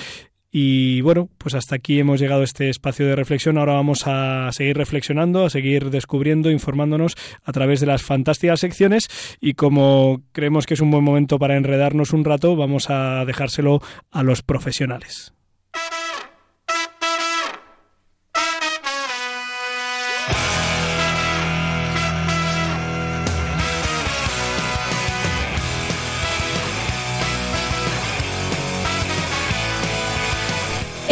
[0.51, 3.59] Y bueno, pues hasta aquí hemos llegado a este espacio de reflexión.
[3.59, 9.09] Ahora vamos a seguir reflexionando, a seguir descubriendo, informándonos a través de las fantásticas secciones.
[9.41, 13.81] Y como creemos que es un buen momento para enredarnos un rato, vamos a dejárselo
[14.11, 15.33] a los profesionales.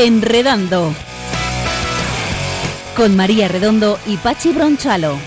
[0.04, 0.94] Enredando.
[2.96, 5.18] Con María Redondo y Pachi Bronchalo.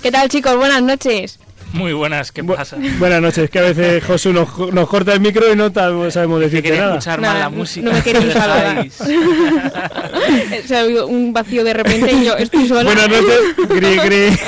[0.00, 0.54] ¿Qué tal chicos?
[0.56, 1.40] Buenas noches.
[1.72, 2.76] Muy buenas, ¿qué Bu pasa?
[3.00, 5.72] Buenas noches, que a veces Josu nos, nos corta el micro y no
[6.12, 6.92] sabemos decirte quería nada.
[6.98, 7.86] escuchar Nada, más la no- música.
[7.86, 8.84] no me queréis saludar.
[8.84, 8.94] Dejáis.
[10.68, 12.84] Se ha habido un vacío de repente y yo estoy sola.
[12.84, 14.38] Buenas noches, gri, gri.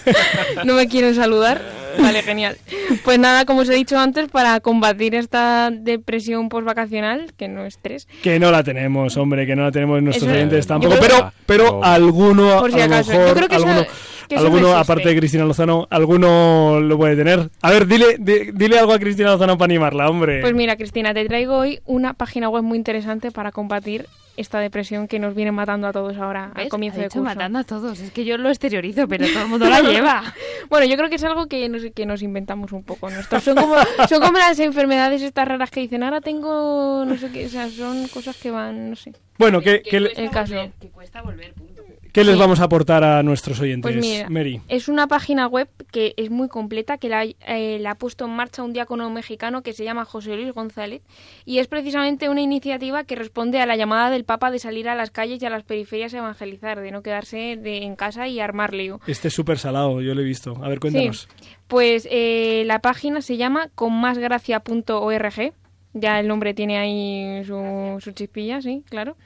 [0.64, 1.75] no me quieren saludar.
[1.98, 2.56] Vale, genial.
[3.04, 7.74] Pues nada, como os he dicho antes, para combatir esta depresión postvacacional, que no es
[7.76, 10.96] estrés, Que no la tenemos, hombre, que no la tenemos nuestros Eso- oyentes tampoco.
[10.96, 13.12] creo- Pero, pero alguno, Por si a lo acaso.
[13.12, 13.90] Yo creo que alguno, eso
[14.34, 17.48] alguno aparte de Cristina Lozano, alguno lo puede tener.
[17.62, 20.40] A ver, dile, di- dile algo a Cristina Lozano para animarla, hombre.
[20.40, 25.08] Pues mira, Cristina, te traigo hoy una página web muy interesante para combatir esta depresión
[25.08, 27.34] que nos viene matando a todos ahora al comienzo Ha de dicho curso.
[27.34, 27.98] matando a todos.
[28.00, 30.22] Es que yo lo exteriorizo, pero todo el mundo la lleva.
[30.68, 33.08] Bueno, yo creo que es algo que nos, que nos inventamos un poco.
[33.08, 33.76] Nosotros son como,
[34.08, 37.70] son como las enfermedades estas raras que dicen, ahora tengo, no sé qué, o sea,
[37.70, 39.12] son cosas que van, no sé.
[39.38, 40.54] bueno, ¿qué, qué le- El caso.
[40.82, 41.75] Que cuesta volver, punto.
[42.16, 42.40] Qué les Sí.
[42.40, 44.60] vamos a aportar a nuestros oyentes, Pues mira, Mary?
[44.68, 48.32] es una página web que es muy completa, que la, eh, la ha puesto en
[48.32, 51.02] marcha un diácono mexicano que se llama José Luis González
[51.44, 54.94] y es precisamente una iniciativa que responde a la llamada del Papa de salir a
[54.94, 58.40] las calles y a las periferias a evangelizar, de no quedarse de- en casa y
[58.40, 59.00] armar lío.
[59.06, 60.54] Este es súper salado, yo lo he visto.
[60.62, 61.28] A ver, cuéntanos.
[61.68, 65.52] Pues eh, la página se llama conmásgracia.org
[65.98, 69.16] Ya el nombre tiene ahí su, su chispilla, sí, claro.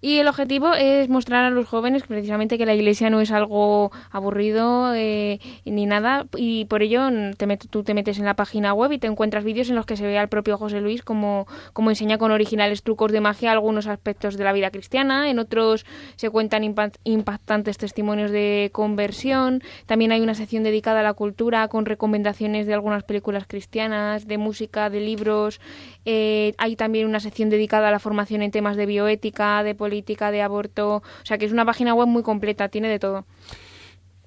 [0.00, 3.92] Y el objetivo es mostrar a los jóvenes precisamente que la iglesia no es algo
[4.10, 6.24] aburrido eh, ni nada.
[6.34, 9.44] Y por ello te met- tú te metes en la página web y te encuentras
[9.44, 12.82] vídeos en los que se ve al propio José Luis como, como enseña con originales
[12.82, 15.28] trucos de magia algunos aspectos de la vida cristiana.
[15.28, 15.84] En otros
[16.16, 19.62] se cuentan impa- impactantes testimonios de conversión.
[19.84, 24.38] También hay una sección dedicada a la cultura con recomendaciones de algunas películas cristianas, de
[24.38, 25.60] música, de libros.
[26.04, 30.30] Eh, hay también una sección dedicada a la formación en temas de bioética, de política,
[30.30, 30.96] de aborto.
[30.96, 33.24] O sea que es una página web muy completa, tiene de todo.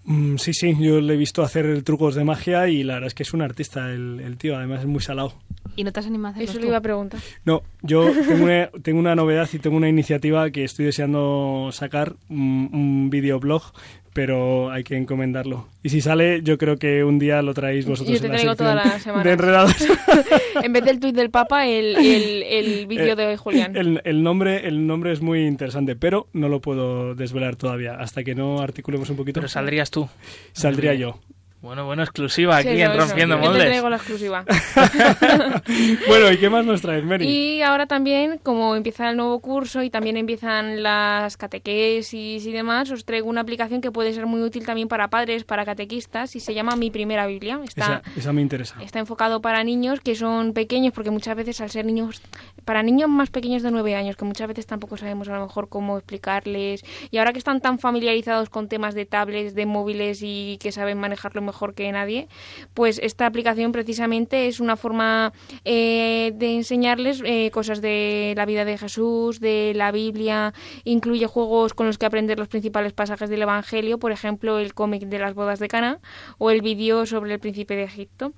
[0.05, 3.13] Mm, sí, sí, yo le he visto hacer trucos de magia y la verdad es
[3.13, 5.33] que es un artista el, el tío, además es muy salado.
[5.75, 6.59] ¿Y no te has animado a Eso tú?
[6.61, 7.19] le iba a preguntar.
[7.43, 12.15] No, yo tengo una, tengo una novedad y tengo una iniciativa que estoy deseando sacar,
[12.29, 13.73] un, un videoblog,
[14.17, 15.67] pero hay que encomendarlo.
[15.83, 18.37] Y si sale, yo creo que un día lo traéis vosotros Yo te en la
[18.39, 19.23] traigo toda la semana.
[19.23, 19.75] de enredados.
[20.63, 23.75] en vez del tuit del Papa, el, el, el vídeo de hoy, Julián.
[23.75, 27.93] Eh, El, el nombre, el nombre es muy interesante, pero no lo puedo desvelar todavía.
[27.99, 30.09] Hasta que no articulemos un poquito, Pero saldrías tú.
[30.51, 31.19] saldría yo.
[31.59, 33.07] Bueno, bueno, exclusiva Sí, aquí eso, en eso.
[33.07, 33.65] Rompiendo Yo te Moldes.
[33.65, 34.45] traigo la exclusiva.
[36.07, 37.27] bueno, ¿y qué más nos traes, Mary?
[37.27, 42.91] Y ahora también, como empieza el nuevo curso y también empiezan las catequesis y demás,
[42.91, 46.39] os traigo una aplicación que puede ser muy útil también para padres, para catequistas, y
[46.39, 47.59] se llama Mi Primera Biblia.
[47.63, 48.75] Está, esa, esa me interesa.
[48.81, 52.21] está enfocado para niños que son pequeños, porque muchas veces al ser niños,
[52.65, 55.69] para niños más pequeños de nueve años, que muchas veces tampoco sabemos a lo mejor
[55.69, 60.57] cómo explicarles, y ahora que están tan familiarizados con temas de tablets, de móviles y
[60.61, 62.27] que saben manejarlo mejor que nadie,
[62.75, 65.33] pues esta aplicación precisamente es una forma
[65.65, 71.73] eh, de enseñarles eh, cosas de la vida de Jesús, de la Biblia, incluye juegos
[71.73, 75.33] con los que aprender los principales pasajes del Evangelio, por ejemplo el cómic de las
[75.33, 75.99] bodas de Cana
[76.37, 78.33] o el vídeo sobre el príncipe de Egipto.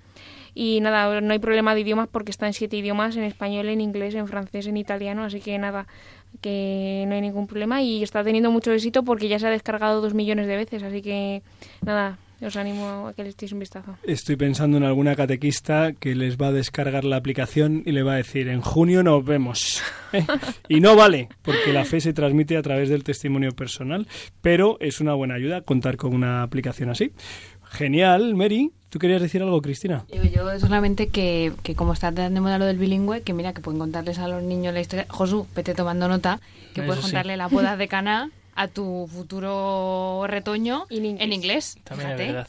[0.56, 3.82] Y nada, no hay problema de idiomas porque está en siete idiomas, en español, en
[3.82, 5.86] inglés, en francés, en italiano, así que nada,
[6.42, 10.02] que no hay ningún problema y está teniendo mucho éxito porque ya se ha descargado
[10.02, 11.44] dos millones de veces, así que
[11.82, 13.96] nada, os animo a que le echéis un vistazo.
[14.04, 18.14] Estoy pensando en alguna catequista que les va a descargar la aplicación y le va
[18.14, 19.82] a decir, en junio nos vemos.
[20.14, 20.26] ¿Eh?
[20.68, 24.08] Y no vale, porque la fe se transmite a través del testimonio personal,
[24.42, 27.12] pero es una buena ayuda contar con una aplicación así.
[27.64, 28.72] Genial, Mary.
[28.90, 30.06] ¿Tú querías decir algo, Cristina?
[30.12, 33.54] Yo, yo solamente que, que como está tan de moda lo del bilingüe, que mira,
[33.54, 35.06] que pueden contarles a los niños la historia.
[35.10, 36.40] Josu, vete tomando nota,
[36.74, 37.12] que Eso puedes sí.
[37.12, 41.24] contarle las bodas de Cana a tu futuro retoño En inglés.
[41.26, 41.78] en inglés.
[41.84, 42.34] También es Fíjate.
[42.34, 42.48] verdad.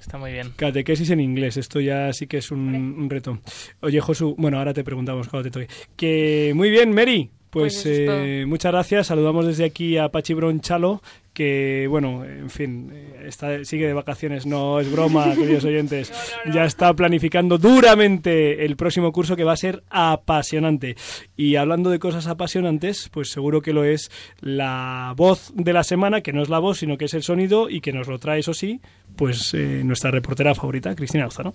[0.00, 0.52] Está muy bien.
[0.54, 3.40] Catequesis en inglés, esto ya sí que es un, un reto.
[3.80, 5.74] Oye, Josu, bueno, ahora te preguntamos cuando te toque.
[5.96, 7.30] Que muy bien, Mary.
[7.50, 9.06] Pues, Pues eh, muchas gracias.
[9.06, 11.00] Saludamos desde aquí a Pachi Bronchalo,
[11.32, 14.46] que, bueno, en fin, eh, está, sigue de vacaciones.
[14.46, 16.12] No es broma, queridos oyentes.
[16.52, 20.96] Ya está planificando duramente el próximo curso que va a ser apasionante.
[21.36, 26.22] Y hablando de cosas apasionantes, pues seguro que lo es la voz de la semana,
[26.22, 28.40] que no es la voz, sino que es el sonido y que nos lo trae,
[28.40, 28.80] eso sí,
[29.14, 31.54] pues eh, nuestra reportera favorita, Cristina Lozano.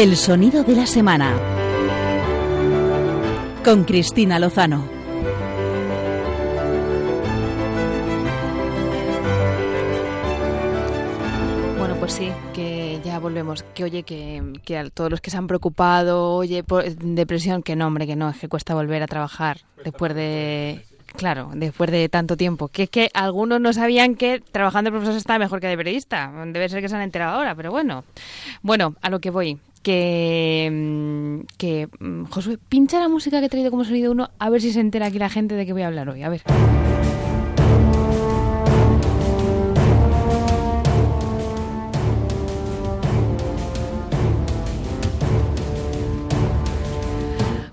[0.00, 1.36] El sonido de la semana.
[3.62, 4.82] Con Cristina Lozano.
[11.76, 13.62] Bueno, pues sí, que ya volvemos.
[13.74, 17.76] Que oye, que, que a todos los que se han preocupado, oye, por depresión, que
[17.76, 20.82] no, hombre, que no, es que cuesta volver a trabajar después de...
[21.14, 22.68] Claro, después de tanto tiempo.
[22.68, 26.32] Que es que algunos no sabían que trabajando de profesor está mejor que de periodista.
[26.46, 28.04] Debe ser que se han enterado ahora, pero bueno.
[28.62, 29.58] Bueno, a lo que voy.
[29.82, 34.50] Que, mm, que mm, Josué, pincha la música que he traído como sonido uno, a
[34.50, 36.22] ver si se entera aquí la gente de qué voy a hablar hoy.
[36.22, 36.42] A ver.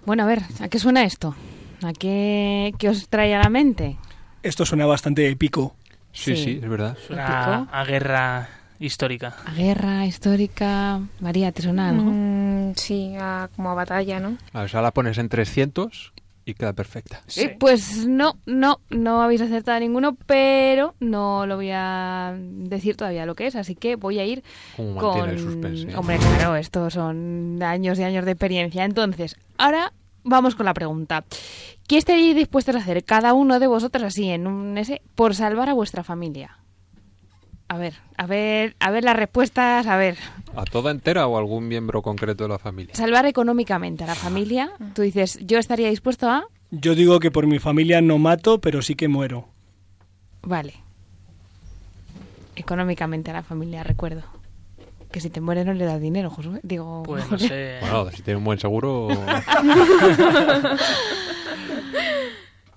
[0.06, 1.36] Bueno, a ver, ¿a qué suena esto?
[1.84, 3.98] ¿A qué, qué os trae a la mente?
[4.42, 5.76] Esto suena bastante épico.
[6.14, 6.44] Sí, Sí.
[6.44, 6.98] sí, es verdad.
[7.06, 7.68] Suena ¿Épico?
[7.76, 9.36] a guerra histórica.
[9.46, 11.00] ¿A guerra histórica?
[11.20, 12.12] María, ¿te suena algo?
[12.12, 14.38] Mm, sí, a- como a batalla, ¿no?
[14.54, 16.14] A ver, ahora la pones en 300
[16.46, 17.22] y queda perfecta.
[17.36, 23.26] Eh, pues no, no, no habéis acertado ninguno, pero no lo voy a decir todavía
[23.26, 24.44] lo que es, así que voy a ir
[24.76, 25.06] Como con...
[25.10, 25.96] mantiene el suspense.
[25.98, 28.86] Hombre, claro, estos son años y años de experiencia.
[28.86, 29.92] Entonces, ahora
[30.24, 31.26] vamos con la pregunta.
[31.88, 35.68] ¿Qué estaríais dispuestos a hacer cada uno de vosotros así en un ese por salvar
[35.70, 36.58] a vuestra familia?
[37.70, 40.18] A ver, a ver, a ver las respuestas, a ver.
[40.56, 42.96] ¿A toda entera o algún miembro concreto de la familia?
[42.96, 44.72] Salvar económicamente a la familia.
[44.94, 46.46] Tú dices, yo estaría dispuesto a...
[46.72, 49.50] Yo digo que por mi familia no mato, pero sí que muero.
[50.44, 50.76] Vale.
[52.56, 54.24] económicamente a la familia, recuerdo.
[55.12, 56.60] Que si te mueres no le das dinero, Josué.
[56.64, 57.78] Digo, Pues no sé.
[57.82, 59.10] Bueno, si tiene un buen seguro...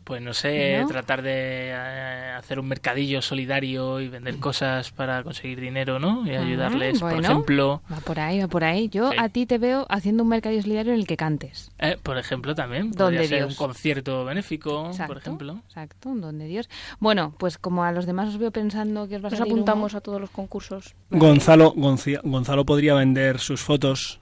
[0.05, 0.88] Pues no sé, ¿No?
[0.88, 6.26] tratar de eh, hacer un mercadillo solidario y vender cosas para conseguir dinero, ¿no?
[6.26, 7.82] Y Ah, ayudarles, por ejemplo.
[7.92, 8.88] Va por ahí, va por ahí.
[8.88, 9.16] Yo Sí.
[9.20, 11.70] a ti te veo haciendo un mercadillo solidario en el que cantes.
[11.78, 12.90] Eh, por ejemplo, también.
[12.92, 13.51] Podría ser Dios.
[13.51, 15.61] un concierto benéfico, Exacto, por ejemplo.
[15.66, 16.68] Exacto, un don de Dios.
[16.98, 19.53] Bueno, pues como a los demás os veo pensando que os va a Nos salir
[19.53, 20.94] apuntamos humo, a todos los concursos.
[21.11, 24.18] Gonzalo, Gonzalo podría vender sus fotos.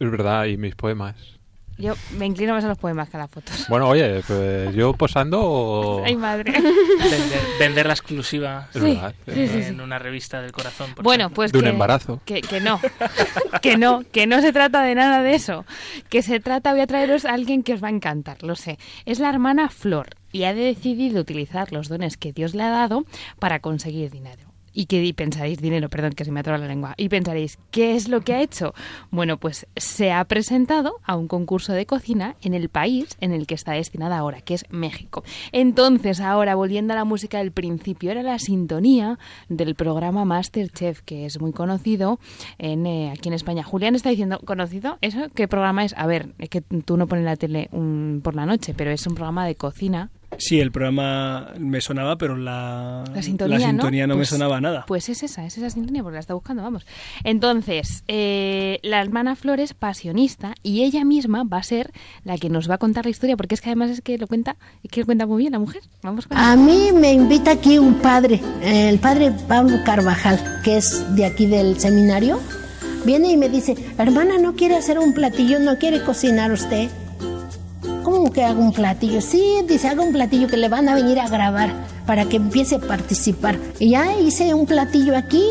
[0.00, 1.37] Es verdad, y mis poemas.
[1.78, 3.66] Yo me inclino más a los poemas que a las fotos.
[3.68, 6.02] Bueno, oye, pues yo posando...
[6.04, 6.50] Ay, madre.
[6.52, 9.14] Vender, vender la exclusiva Es Sí, verdad.
[9.26, 9.68] sí, sí, sí.
[9.68, 10.92] en una revista del corazón.
[10.94, 11.36] por Bueno, ejemplo.
[11.36, 12.20] pues De un que, embarazo.
[12.24, 12.80] Que, que no,
[13.62, 15.64] que no, que no se trata de nada de eso.
[16.08, 18.76] Que se trata, voy a traeros a alguien que os va a encantar, lo sé.
[19.06, 23.04] Es la hermana Flor y ha decidido utilizar los dones que Dios le ha dado
[23.38, 24.47] para conseguir dinero.
[24.80, 26.94] Y que y pensaréis, dinero, perdón, que se me atora la lengua.
[26.96, 28.74] Y pensaréis, ¿qué es lo que ha hecho?
[29.10, 33.48] Bueno, pues se ha presentado a un concurso de cocina en el país en el
[33.48, 35.24] que está destinada ahora, que es México.
[35.50, 39.18] Entonces, ahora, volviendo a la música del principio, era la sintonía
[39.48, 42.20] del programa Masterchef, que es muy conocido
[42.58, 43.64] en, eh, aquí en España.
[43.64, 44.96] Julián está diciendo, ¿conocido?
[45.00, 45.92] ¿Eso qué programa es?
[45.98, 49.04] A ver, es que tú no pones la tele un- por la noche, pero es
[49.08, 50.10] un programa de cocina.
[50.36, 54.60] Sí, el programa me sonaba, pero la, La sintonía, la sintonía no, me Pues- sonaba
[54.60, 54.84] nada.
[54.86, 56.86] Pues es esa, es esa sintonía, porque la está buscando, vamos.
[57.24, 61.92] Entonces, eh, la hermana Flor es pasionista y ella misma va a ser
[62.24, 64.26] la que nos va a contar la historia, porque es que además es que lo
[64.26, 65.82] cuenta, es que lo cuenta muy bien la mujer.
[66.02, 71.16] Vamos con A mí me invita aquí un padre, el padre Pablo Carvajal, que es
[71.16, 72.38] de aquí del seminario.
[73.04, 75.58] Viene y me dice, hermana, ¿no quiere hacer un platillo?
[75.58, 76.88] ¿No quiere cocinar usted?
[78.10, 79.20] ¿Cómo que haga un platillo?
[79.20, 81.74] Sí, dice, haga un platillo que le van a venir a grabar
[82.06, 83.58] para que empiece a participar.
[83.78, 85.44] Y ya hice un platillo aquí,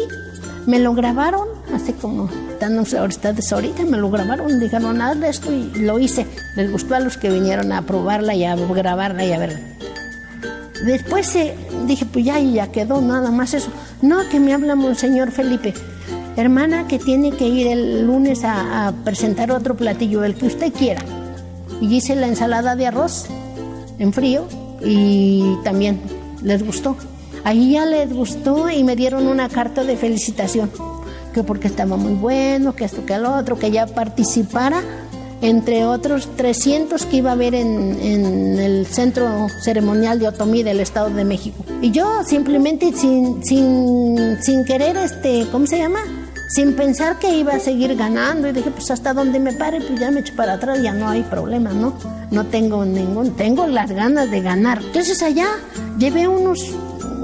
[0.65, 5.51] me lo grabaron, así como están ustedes ahorita, me lo grabaron, dijeron nada de esto
[5.51, 6.25] y lo hice.
[6.55, 9.59] Les gustó a los que vinieron a probarla y a grabarla y a verla.
[10.83, 11.53] Después eh,
[11.85, 13.69] dije, pues ya, y ya quedó, nada más eso.
[14.01, 15.75] No, que me habla Monseñor Felipe.
[16.35, 21.03] Hermana, que tiene que ir el lunes a presentar otro platillo, el que usted quiera.
[21.81, 23.25] Y hice la ensalada de arroz
[23.99, 24.47] en frío
[24.83, 25.99] y también
[26.43, 26.95] les gustó.
[27.43, 30.69] Ahí ya les gustó y me dieron una carta de felicitación,
[31.33, 34.83] que porque estaba muy bueno, que esto, que lo otro, que ya participara
[35.41, 40.79] entre otros 300 que iba a haber en, en el centro ceremonial de Otomí del
[40.79, 41.63] Estado de México.
[41.81, 45.99] Y yo simplemente sin, sin, sin querer, este, ¿cómo se llama?
[46.47, 49.99] Sin pensar que iba a seguir ganando y dije, pues hasta donde me pare, pues
[49.99, 51.93] ya me echo para atrás, ya no hay problema, ¿no?
[52.31, 54.81] No tengo ningún, tengo las ganas de ganar.
[54.81, 55.47] Entonces allá
[55.99, 56.73] llevé unos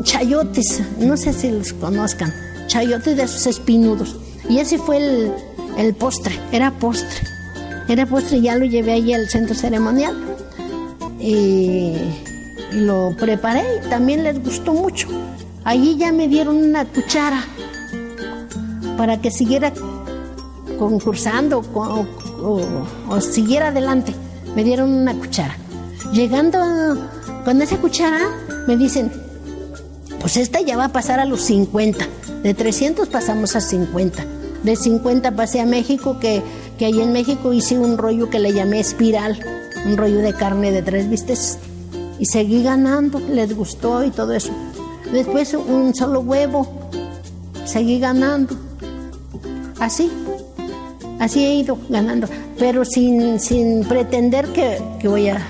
[0.04, 2.34] chayotes, no sé si los conozcan,
[2.68, 4.18] chayotes de esos espinudos.
[4.50, 5.32] Y ese fue el,
[5.78, 7.34] el postre, era postre.
[7.88, 10.16] Era postre, ya lo llevé ahí al centro ceremonial
[11.20, 11.96] y
[12.72, 15.08] lo preparé y también les gustó mucho.
[15.66, 17.46] Allí ya me dieron una cuchara
[18.98, 19.74] para que siguiera
[20.78, 24.14] concursando o, siguiera adelante.
[24.56, 25.56] Me dieron una cuchara.
[26.12, 26.60] Llegando
[27.46, 28.20] con esa cuchara,
[28.68, 29.12] me dicen,
[30.20, 32.06] pues esta ya va a pasar a los 50.
[32.44, 34.26] De 300 pasamos a 50.
[34.64, 36.42] De 50 pasé a México, que,
[36.78, 39.40] que ahí en México hice un rollo que le llamé espiral,
[39.86, 41.58] un rollo de carne de tres vistes.
[42.20, 44.52] Y seguí ganando, les gustó y todo eso.
[45.12, 46.68] Después un solo huevo,
[47.66, 48.56] seguí ganando.
[49.84, 50.10] Así,
[51.20, 55.46] así he ido ganando, pero sin, sin pretender que, que voy a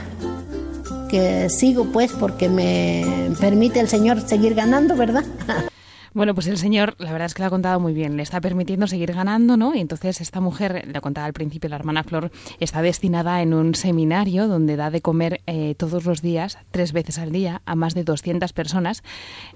[1.07, 5.23] que sigo pues porque me permite el Señor seguir ganando, ¿verdad?
[6.14, 8.39] Bueno, pues el señor, la verdad es que lo ha contado muy bien, le está
[8.39, 9.74] permitiendo seguir ganando, ¿no?
[9.74, 13.74] Y entonces esta mujer, le contaba al principio, la hermana Flor, está destinada en un
[13.74, 17.95] seminario donde da de comer eh, todos los días, tres veces al día, a más
[17.95, 19.01] de 200 personas,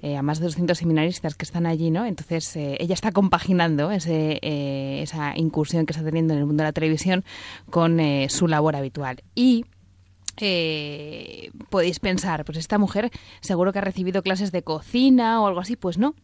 [0.01, 2.07] eh, a más de 200 seminaristas que están allí, ¿no?
[2.07, 6.63] Entonces eh, ella está compaginando ese, eh, esa incursión que está teniendo en el mundo
[6.63, 7.23] de la televisión
[7.69, 9.21] con eh, su labor habitual.
[9.35, 9.65] Y
[10.39, 15.59] eh, podéis pensar, pues esta mujer seguro que ha recibido clases de cocina o algo
[15.59, 16.15] así, pues no.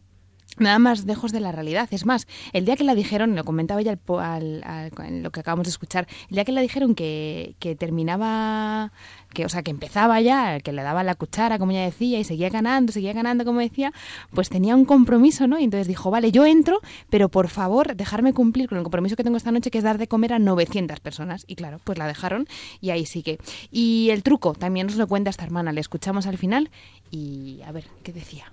[0.56, 1.88] Nada más lejos de la realidad.
[1.90, 5.40] Es más, el día que la dijeron, lo comentaba ya al, al- al- lo que
[5.40, 8.92] acabamos de escuchar, el día que la dijeron que, que terminaba,
[9.32, 12.24] que, o sea, que empezaba ya, que le daba la cuchara, como ella decía, y
[12.24, 13.92] seguía ganando, seguía ganando, como decía,
[14.32, 15.58] pues tenía un compromiso, ¿no?
[15.58, 16.80] Y entonces dijo, vale, yo entro,
[17.10, 19.98] pero por favor, dejarme cumplir con el compromiso que tengo esta noche, que es dar
[19.98, 21.44] de comer a 900 personas.
[21.48, 22.46] Y claro, pues la dejaron
[22.80, 23.38] y ahí sigue.
[23.72, 26.70] Y el truco también nos lo cuenta esta hermana, le escuchamos al final
[27.10, 28.52] y a ver, ¿qué decía?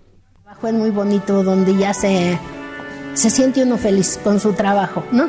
[0.52, 2.38] Es muy bonito donde ya se,
[3.14, 5.28] se siente uno feliz con su trabajo, ¿no?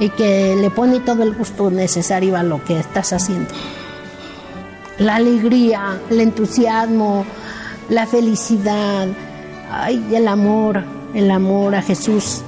[0.00, 3.50] Y que le pone todo el gusto necesario a lo que estás haciendo.
[4.98, 7.24] La alegría, el entusiasmo,
[7.88, 9.08] la felicidad,
[10.12, 10.82] el amor,
[11.14, 12.42] el amor a Jesús.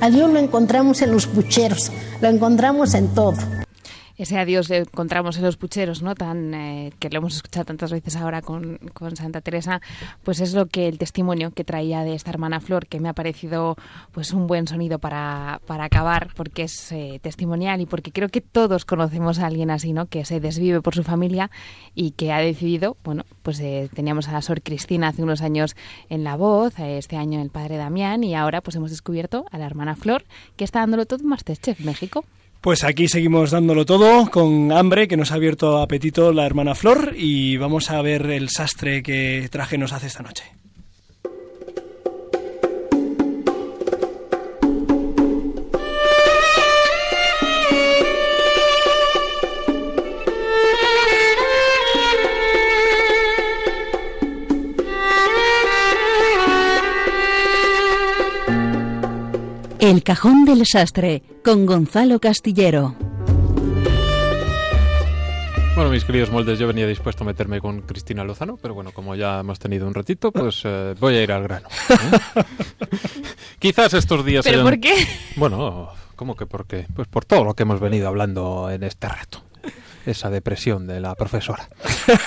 [0.00, 3.34] A Dios lo encontramos en los pucheros, lo encontramos en todo
[4.16, 6.14] ese adiós le encontramos en los pucheros, ¿no?
[6.14, 9.80] Tan, eh, que lo hemos escuchado tantas veces ahora con, con, Santa Teresa,
[10.22, 13.12] pues es lo que el testimonio que traía de esta hermana Flor, que me ha
[13.12, 13.76] parecido
[14.12, 18.40] pues un buen sonido para, para acabar, porque es eh, testimonial y porque creo que
[18.40, 20.06] todos conocemos a alguien así, ¿no?
[20.06, 21.50] Que se desvive por su familia
[21.94, 25.76] y que ha decidido, bueno, pues eh, teníamos a la Sor Cristina hace unos años
[26.08, 29.66] en La Voz, este año el Padre Damián y ahora pues hemos descubierto a la
[29.66, 30.24] hermana Flor,
[30.56, 32.24] que está dándolo todo en Masterchef México.
[32.64, 37.12] Pues aquí seguimos dándolo todo con hambre que nos ha abierto apetito la hermana Flor
[37.14, 40.44] y vamos a ver el sastre que traje nos hace esta noche.
[59.84, 62.96] El cajón del sastre con Gonzalo Castillero.
[65.76, 69.14] Bueno, mis queridos moldes, yo venía dispuesto a meterme con Cristina Lozano, pero bueno, como
[69.14, 71.68] ya hemos tenido un ratito, pues eh, voy a ir al grano.
[71.90, 72.42] ¿eh?
[73.58, 74.42] Quizás estos días.
[74.42, 74.94] ¿Pero por qué?
[75.36, 76.86] Bueno, ¿cómo que por qué?
[76.96, 79.42] Pues por todo lo que hemos venido hablando en este reto
[80.06, 81.68] esa depresión de la profesora.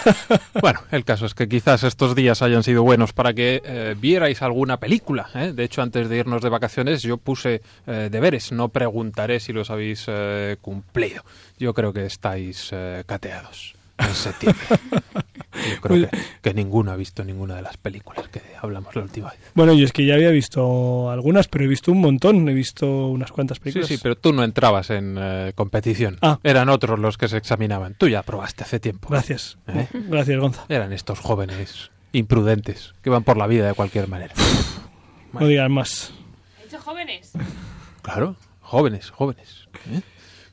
[0.61, 4.41] bueno, el caso es que quizás estos días hayan sido buenos para que eh, vierais
[4.41, 5.29] alguna película.
[5.35, 5.53] ¿eh?
[5.53, 8.51] De hecho, antes de irnos de vacaciones yo puse eh, deberes.
[8.51, 10.07] No preguntaré si los habéis
[10.61, 11.23] cumplido.
[11.57, 12.71] Yo creo que estáis
[13.05, 14.65] cateados en septiembre.
[15.73, 16.09] Yo creo
[16.41, 19.39] que, ninguno ha visto ninguna de las películas que hablamos la última vez.
[19.55, 23.07] Bueno, yo es que ya había visto algunas, pero he visto un montón, he visto
[23.07, 23.87] unas cuantas películas.
[23.87, 26.19] Sí, sí, pero tú no entrabas en eh, competición.
[26.21, 26.39] Ah.
[26.43, 27.95] Eran otros los que se examinaban.
[27.95, 29.07] Tú ya probaste hace tiempo.
[29.09, 29.57] Gracias.
[29.67, 29.87] ¿Eh?
[29.93, 30.65] Gracias, Gonza.
[30.69, 34.33] Eran estos jóvenes imprudentes que van por la vida de cualquier manera.
[35.33, 36.13] No digan más.
[36.59, 37.33] ¿He dicho jóvenes?
[38.01, 39.67] Claro, jóvenes, jóvenes.
[39.91, 40.01] ¿eh?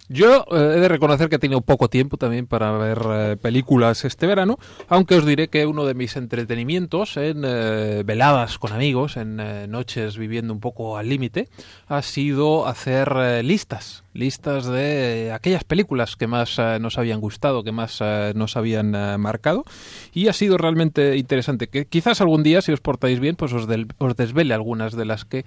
[0.09, 4.05] Yo eh, he de reconocer que he tenido poco tiempo también para ver eh, películas
[4.05, 9.16] este verano, aunque os diré que uno de mis entretenimientos en eh, veladas con amigos,
[9.16, 9.36] en
[9.70, 11.48] noches viviendo un poco al límite,
[11.86, 18.01] ha sido hacer listas, listas de aquellas películas que más nos habían gustado, que más
[18.35, 19.65] nos habían marcado,
[20.12, 21.69] y ha sido realmente interesante.
[21.69, 23.67] Que quizás algún día, si os portáis bien, pues os,
[23.99, 25.45] os desvele algunas de las que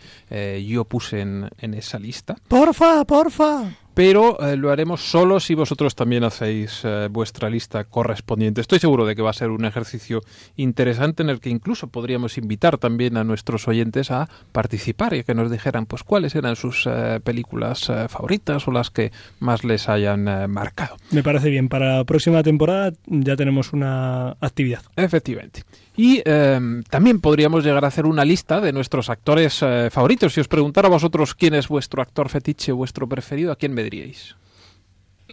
[0.68, 2.36] yo puse en, en esa lista.
[2.47, 8.61] Porfa, porfa pero eh, lo haremos solo si vosotros también hacéis eh, vuestra lista correspondiente.
[8.61, 10.22] Estoy seguro de que va a ser un ejercicio
[10.55, 15.24] interesante en el que incluso podríamos invitar también a nuestros oyentes a participar y a
[15.24, 19.89] que nos dijeran pues cuáles eran sus eh, películas favoritas o las que más les
[19.89, 20.95] hayan marcado.
[21.11, 24.83] Me parece bien, para la próxima temporada ya tenemos una actividad.
[24.95, 25.63] Efectivamente.
[25.97, 30.33] Y em, también podríamos llegar a hacer una lista de nuestros actores eh, favoritos.
[30.33, 33.83] Si os preguntara a vosotros quién es vuestro actor fetiche, vuestro preferido, ¿a quién me
[33.83, 34.35] diríais?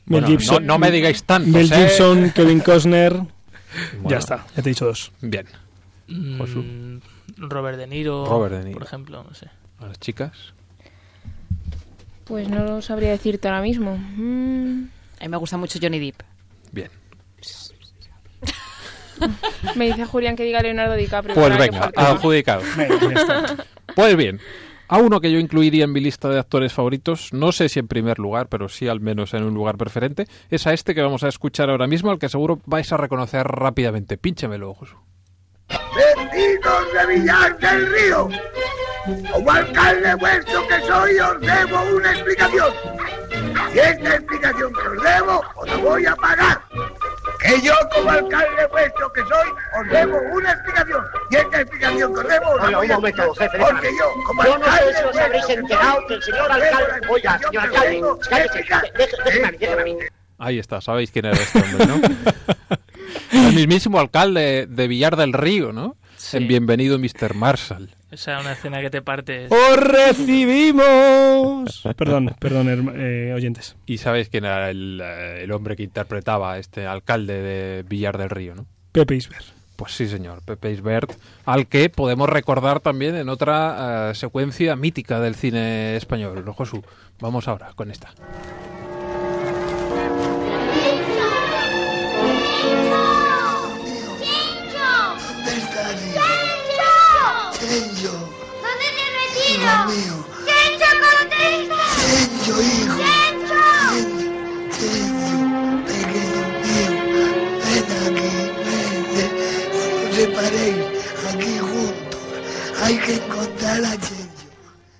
[0.06, 0.66] Mel Gibson.
[0.66, 1.50] No, me digáis tanto.
[1.50, 1.76] Mel ¿eh?
[1.76, 3.20] Gibson, Kevin Costner.
[4.08, 5.10] Ya está, ya te he dicho dos.
[5.20, 5.46] Bien.
[6.06, 6.98] Mm,
[7.38, 8.78] Robert De Niro, Robert De Niro.
[8.78, 9.48] por ejemplo, no sé.
[9.80, 10.54] ¿A las chicas?
[12.24, 13.96] Pues no lo sabría decirte ahora mismo.
[13.96, 14.88] Mm.
[15.20, 16.22] A mí me gusta mucho Johnny Depp.
[16.72, 16.90] Bien.
[19.76, 21.34] Me dice Julián que diga Leonardo DiCaprio.
[21.34, 22.62] Pues venga, adjudicado.
[23.94, 24.40] pues bien,
[24.88, 27.88] a uno que yo incluiría en mi lista de actores favoritos, no sé si en
[27.88, 31.24] primer lugar, pero sí al menos en un lugar preferente, es a este que vamos
[31.24, 34.18] a escuchar ahora mismo, al que seguro vais a reconocer rápidamente.
[34.18, 34.96] Pínchemelo, Josu.
[35.68, 38.28] Vecinos de Villar del Río,
[39.32, 42.74] como alcalde vuestro que soy, os debo una explicación.
[43.74, 46.60] Y esta explicación que os debo, os la voy a pagar.
[47.40, 49.48] Que yo como alcalde vuestro que soy
[49.80, 51.04] os debo una explicación.
[51.30, 54.64] Y esta explicación que os debo no, un momento, jefe, porque yo como yo no
[54.64, 58.64] sé si os habréis enterado que el señor alcalde oiga, señor alcalde, cállese,
[59.24, 59.96] déjeme a mí, déjeme a mí.
[60.38, 62.00] Ahí está, sabéis quién era este hombre, ¿no?
[63.34, 65.96] el mismísimo alcalde de Villar del Río, ¿no?
[66.16, 66.36] Sí.
[66.38, 67.34] En Bienvenido Mr.
[67.34, 67.90] Marshall.
[68.10, 69.48] Esa es una escena que te parte.
[69.48, 70.84] ¡Os recibimos!
[71.96, 73.74] perdón, perdón, eh, oyentes.
[73.86, 78.16] Y sabéis quién era el, eh, el, hombre que interpretaba a este alcalde de Villar
[78.16, 78.66] del Río, ¿no?
[78.92, 79.44] Pepe Isbert.
[79.76, 81.12] Pues sí, señor, Pepe Isbert,
[81.44, 86.44] al que podemos recordar también en otra uh, secuencia mítica del cine español.
[86.44, 86.84] ¿No, Josu?
[87.18, 88.14] Vamos ahora con esta.
[99.64, 100.16] Hijo mío.
[100.44, 101.80] ¡Chencho, contesta!
[101.96, 102.96] Chencho, hijo.
[103.00, 103.62] ¡Chencho!
[104.70, 105.38] Chencho,
[105.86, 106.92] pequeño mío.
[107.64, 108.32] Ven aquí,
[109.14, 110.12] ven.
[110.12, 110.84] Separéis
[111.32, 112.20] aquí juntos.
[112.82, 114.46] Hay que encontrar a Chencho.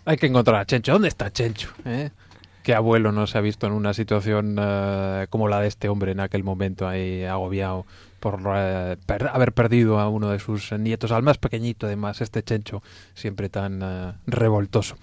[0.07, 0.93] Hay que encontrar a Chencho.
[0.93, 1.71] ¿Dónde está Chencho?
[1.85, 2.11] ¿Eh?
[2.63, 6.13] ¿Qué abuelo no se ha visto en una situación eh, como la de este hombre
[6.13, 7.85] en aquel momento ahí agobiado
[8.25, 8.97] por eh,
[9.31, 13.83] haber perdido a uno de sus nietos, al más pequeñito además, este Chencho, siempre tan
[13.83, 14.97] eh, revoltoso.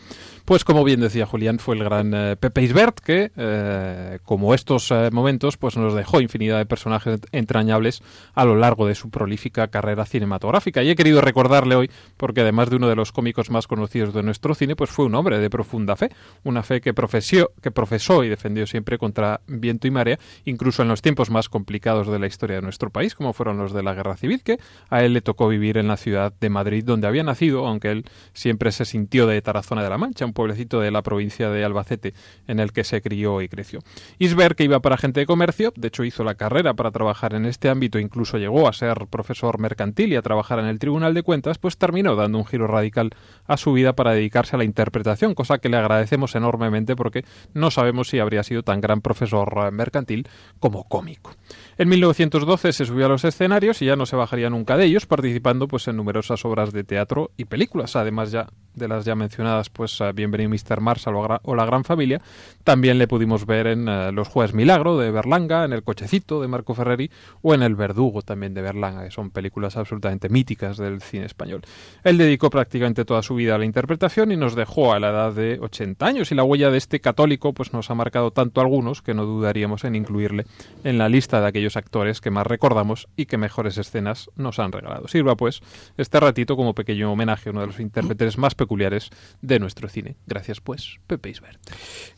[0.45, 4.89] Pues como bien decía Julián, fue el gran eh, Pepe Isbert que, eh, como estos
[4.91, 8.01] eh, momentos, pues nos dejó infinidad de personajes entrañables
[8.33, 10.81] a lo largo de su prolífica carrera cinematográfica.
[10.81, 14.23] Y he querido recordarle hoy porque además de uno de los cómicos más conocidos de
[14.23, 16.09] nuestro cine, pues fue un hombre de profunda fe,
[16.43, 20.87] una fe que profesió, que profesó y defendió siempre contra viento y marea, incluso en
[20.87, 23.93] los tiempos más complicados de la historia de nuestro país, como fueron los de la
[23.93, 24.57] Guerra Civil, que
[24.89, 28.05] a él le tocó vivir en la ciudad de Madrid, donde había nacido, aunque él
[28.33, 32.13] siempre se sintió de Tarazona de la Mancha, un pueblecito de la provincia de Albacete,
[32.47, 33.79] en el que se crió y creció.
[34.19, 37.45] Isber, que iba para gente de comercio, de hecho hizo la carrera para trabajar en
[37.45, 41.23] este ámbito, incluso llegó a ser profesor mercantil y a trabajar en el Tribunal de
[41.23, 43.11] Cuentas, pues terminó dando un giro radical
[43.45, 47.71] a su vida para dedicarse a la interpretación, cosa que le agradecemos enormemente porque no
[47.71, 50.27] sabemos si habría sido tan gran profesor mercantil
[50.59, 51.35] como cómico.
[51.81, 55.07] En 1912 se subió a los escenarios y ya no se bajaría nunca de ellos,
[55.07, 59.69] participando pues en numerosas obras de teatro y películas, además ya de las ya mencionadas,
[59.71, 60.79] pues Bienvenido Mr.
[60.79, 62.21] Gra- o La Gran Familia,
[62.63, 66.47] también le pudimos ver en eh, Los Jueves Milagro de Berlanga, en El Cochecito de
[66.47, 67.09] Marco Ferreri
[67.41, 71.61] o en El Verdugo también de Berlanga, que son películas absolutamente míticas del cine español.
[72.03, 75.33] Él dedicó prácticamente toda su vida a la interpretación y nos dejó a la edad
[75.33, 78.63] de 80 años y la huella de este católico pues nos ha marcado tanto a
[78.63, 80.45] algunos que no dudaríamos en incluirle
[80.83, 84.71] en la lista de aquellos actores que más recordamos y que mejores escenas nos han
[84.71, 85.07] regalado.
[85.07, 85.61] Sirva pues
[85.97, 89.09] este ratito como pequeño homenaje a uno de los intérpretes más peculiares
[89.41, 90.15] de nuestro cine.
[90.27, 91.59] Gracias pues, Pepe Isbert.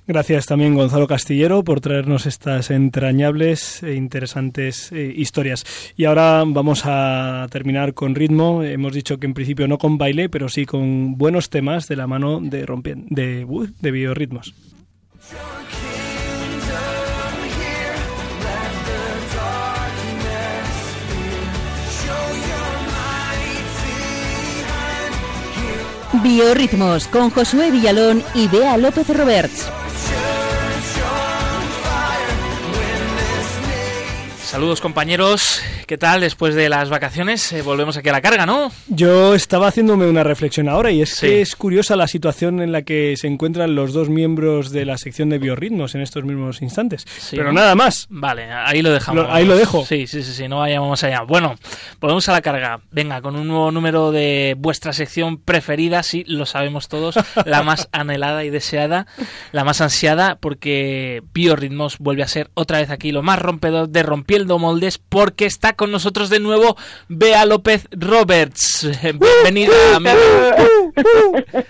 [0.08, 5.64] Gracias también Gonzalo Castillero por traernos estas entrañables e interesantes eh, historias.
[5.96, 8.64] Y ahora vamos a terminar con ritmo.
[8.64, 12.08] Hemos dicho que en principio no con baile, pero sí con buenos temas de la
[12.08, 14.54] mano de rompien- de, uy, de biorritmos.
[26.24, 29.68] Biorritmos con Josué Villalón y Bea López Roberts.
[34.42, 37.52] Saludos compañeros, ¿qué tal después de las vacaciones?
[37.54, 38.72] Eh, volvemos aquí a la carga, ¿no?
[38.88, 41.28] Yo estaba haciéndome una reflexión ahora y es Sí.
[41.28, 44.98] que es curiosa la situación en la que se encuentran los dos miembros de la
[44.98, 47.06] sección de biorritmos en estos mismos instantes.
[47.20, 48.08] Sí, Pero nada más.
[48.10, 49.24] Vale, ahí lo dejamos.
[49.26, 49.86] Lo- ahí lo dejo.
[49.86, 51.22] Sí, sí, sí, sí, no vayamos allá.
[51.22, 51.56] Bueno,
[52.00, 52.80] volvemos a la carga.
[52.92, 57.16] Venga, con un nuevo número de vuestra sección preferida, sí, lo sabemos todos,
[57.46, 59.08] la más anhelada y deseada,
[59.52, 64.04] la más ansiada, porque Biorritmos vuelve a ser otra vez aquí lo más rompedor de
[64.04, 66.76] Rompiendo Moldes, porque está con nosotros de nuevo
[67.08, 68.90] Bea López Roberts.
[69.02, 70.56] Bienvenida, amiga.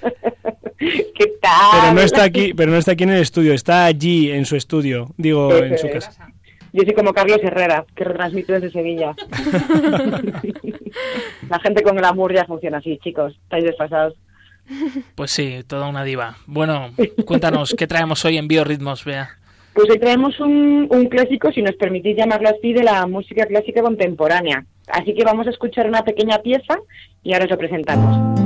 [0.79, 1.69] ¿Qué tal?
[1.71, 4.55] Pero no está aquí, pero no está aquí en el estudio, está allí en su
[4.55, 6.29] estudio, digo, en su casa.
[6.73, 9.15] Yo soy como Carlos Herrera, que retransmito desde Sevilla.
[11.49, 13.33] La gente con glamour ya funciona así, chicos.
[13.43, 14.15] Estáis desfasados.
[15.13, 16.37] Pues sí, toda una diva.
[16.47, 16.89] Bueno,
[17.25, 19.37] cuéntanos, ¿qué traemos hoy en Biorritmos, Bea?
[19.73, 24.65] Pues hoy traemos un, clásico, si nos permitís llamarlo así, de la música clásica contemporánea.
[24.87, 26.77] Así que vamos a escuchar una pequeña pieza
[27.23, 28.43] y ahora os lo presentamos.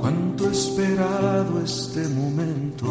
[0.00, 2.86] Cuánto esperado este momento.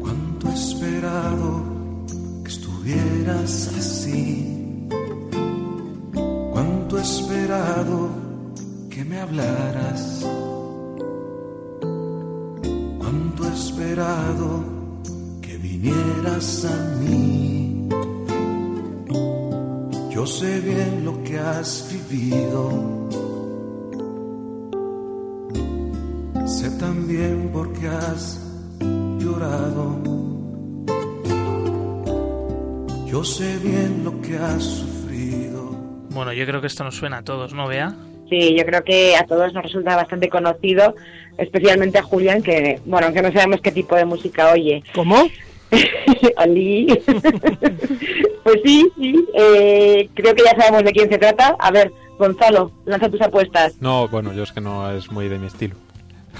[0.00, 1.62] Cuánto esperado
[2.44, 4.88] que estuvieras así.
[6.52, 8.10] Cuánto esperado
[8.90, 10.24] que me hablaras.
[16.34, 17.88] A mí.
[20.10, 23.08] Yo sé bien lo que has vivido.
[26.44, 28.40] Sé también por qué has
[28.80, 30.02] llorado.
[33.06, 35.70] Yo sé bien lo que has sufrido.
[36.10, 37.94] Bueno, yo creo que esto nos suena a todos, ¿no, Bea?
[38.28, 40.96] Sí, yo creo que a todos nos resulta bastante conocido,
[41.38, 44.82] especialmente a Julián, que, bueno, aunque no sabemos qué tipo de música oye.
[44.96, 45.28] ¿Cómo?
[46.36, 46.86] Ali.
[48.44, 51.56] pues sí, sí, eh, creo que ya sabemos de quién se trata.
[51.58, 53.74] A ver, Gonzalo, lanza tus apuestas.
[53.80, 55.74] No, bueno, yo es que no es muy de mi estilo.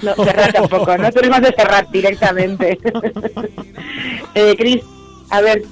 [0.01, 2.77] No, Serrat tampoco, no tenemos de Serrat directamente.
[4.35, 4.83] eh, Cris,
[5.29, 5.63] a ver,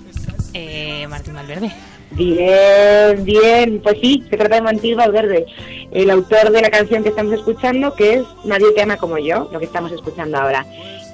[0.53, 1.71] Eh, Martín Valverde.
[2.11, 3.81] Bien, bien.
[3.81, 5.45] Pues sí, se trata de Martín Valverde,
[5.91, 9.49] el autor de la canción que estamos escuchando, que es Nadie te ama como yo,
[9.51, 10.65] lo que estamos escuchando ahora.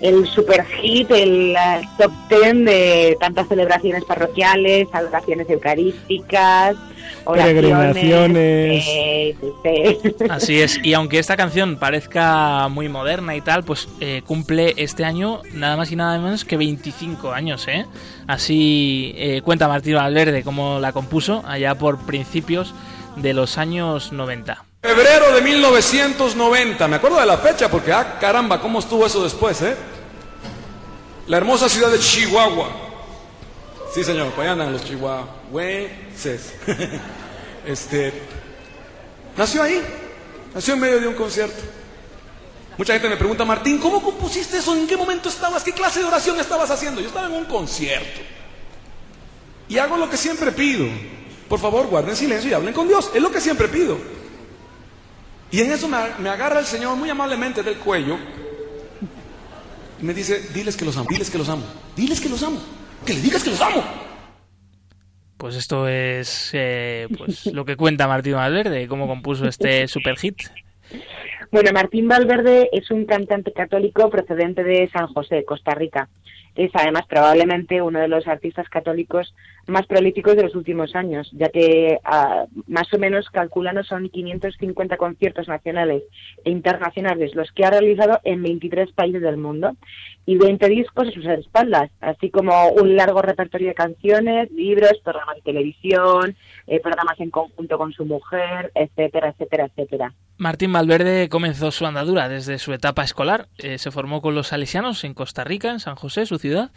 [0.02, 6.78] El super hit, el eh, top ten de tantas celebraciones parroquiales, adoraciones eucarísticas,
[7.26, 7.62] oraciones.
[7.62, 8.86] Peregrinaciones.
[8.88, 10.16] eh, sí, sí.
[10.30, 15.04] Así es, y aunque esta canción parezca muy moderna y tal, pues eh, cumple este
[15.06, 17.86] año nada más y nada menos que 25 años, ¿eh?
[18.28, 22.74] Así eh, cuenta Martín Valverde cómo la compuso allá por principios
[23.16, 24.69] de los años 90.
[24.82, 29.62] Febrero de 1990, me acuerdo de la fecha porque, ah, caramba, ¿cómo estuvo eso después,
[29.62, 29.76] eh?
[31.28, 32.70] La hermosa ciudad de Chihuahua.
[33.94, 36.54] Sí, señor, allá andan los chihuahuenses.
[37.66, 38.14] este,
[39.36, 39.82] nació ahí,
[40.56, 41.62] nació en medio de un concierto.
[42.78, 44.74] Mucha gente me pregunta, Martín, ¿cómo compusiste eso?
[44.74, 45.62] ¿En qué momento estabas?
[45.62, 47.02] ¿Qué clase de oración estabas haciendo?
[47.02, 48.22] Yo estaba en un concierto.
[49.68, 50.86] Y hago lo que siempre pido.
[51.50, 53.12] Por favor, guarden silencio y hablen con Dios.
[53.14, 54.19] Es lo que siempre pido.
[55.52, 58.18] Y en eso me, me agarra el Señor muy amablemente del cuello
[60.02, 61.64] y me dice, diles que los amo, diles que los amo,
[61.95, 62.60] diles que los amo,
[63.06, 63.84] que le digas que los amo.
[65.38, 70.38] Pues esto es eh, pues lo que cuenta Martín Valverde, cómo compuso este super hit.
[71.52, 76.10] Bueno, Martín Valverde es un cantante católico procedente de San José, Costa Rica.
[76.60, 79.34] Es además probablemente uno de los artistas católicos
[79.68, 84.97] más prolíficos de los últimos años, ya que ah, más o menos calculando son 550
[84.97, 86.03] conciertos nacionales
[86.43, 89.78] e internacionales los que ha realizado en 23 países del mundo
[90.26, 95.38] y 20 discos a sus espaldas, así como un largo repertorio de canciones, libros, programas
[95.38, 96.36] de televisión,
[96.70, 100.14] eh, programas en conjunto con su mujer, etcétera, etcétera, etcétera.
[100.38, 103.48] Martín Valverde comenzó su andadura desde su etapa escolar.
[103.58, 106.72] Eh, se formó con los salesianos en Costa Rica, en San José, su ciudad.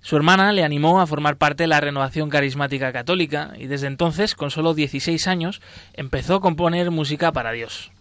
[0.00, 4.34] Su hermana le animó a formar parte de la renovación carismática católica y desde entonces,
[4.34, 5.60] con solo 16 años,
[5.92, 7.92] empezó a componer música para Dios.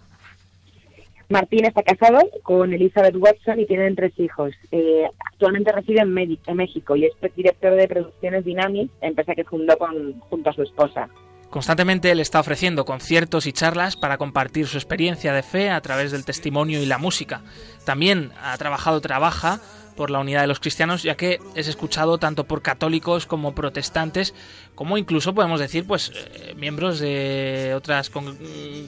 [1.30, 4.54] Martín está casado con Elizabeth Watson y tienen tres hijos.
[4.72, 6.14] Eh, actualmente reside en,
[6.56, 11.10] México y es director de producciones Dynamic, empresa que fundó con, junto a su esposa.
[11.54, 16.12] Constantemente él está ofreciendo conciertos y charlas para compartir su experiencia de fe a través
[16.12, 17.44] del testimonio y la música.
[17.86, 19.60] También ha trabajado, trabaja
[19.96, 24.34] por la unidad de los cristianos, ya que es escuchado tanto por católicos como protestantes,
[24.76, 28.38] como incluso podemos decir, pues eh, miembros de otras con-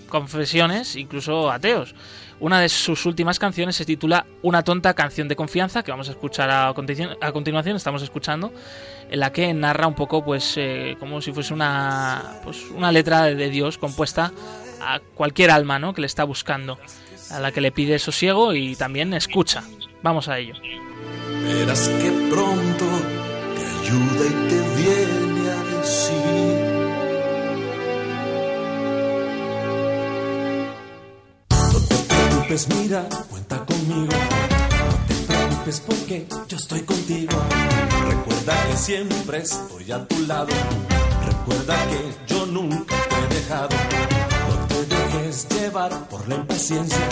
[0.09, 1.95] confesiones, incluso ateos.
[2.39, 6.11] Una de sus últimas canciones se titula Una tonta canción de confianza, que vamos a
[6.11, 8.51] escuchar a, a continuación, estamos escuchando,
[9.09, 13.23] en la que narra un poco, pues, eh, como si fuese una, pues, una letra
[13.23, 14.33] de, de Dios compuesta
[14.81, 15.93] a cualquier alma, ¿no?
[15.93, 16.77] Que le está buscando,
[17.31, 19.63] a la que le pide sosiego y también escucha.
[20.03, 20.55] Vamos a ello.
[21.45, 22.85] Verás que pronto
[23.55, 26.75] te ayuda y te viene a decir.
[31.73, 34.11] No te preocupes, mira, cuenta conmigo.
[34.11, 37.37] No te preocupes porque yo estoy contigo.
[38.09, 40.47] Recuerda que siempre estoy a tu lado.
[41.25, 43.75] Recuerda que yo nunca te he dejado.
[44.49, 47.07] No te dejes llevar por la impaciencia.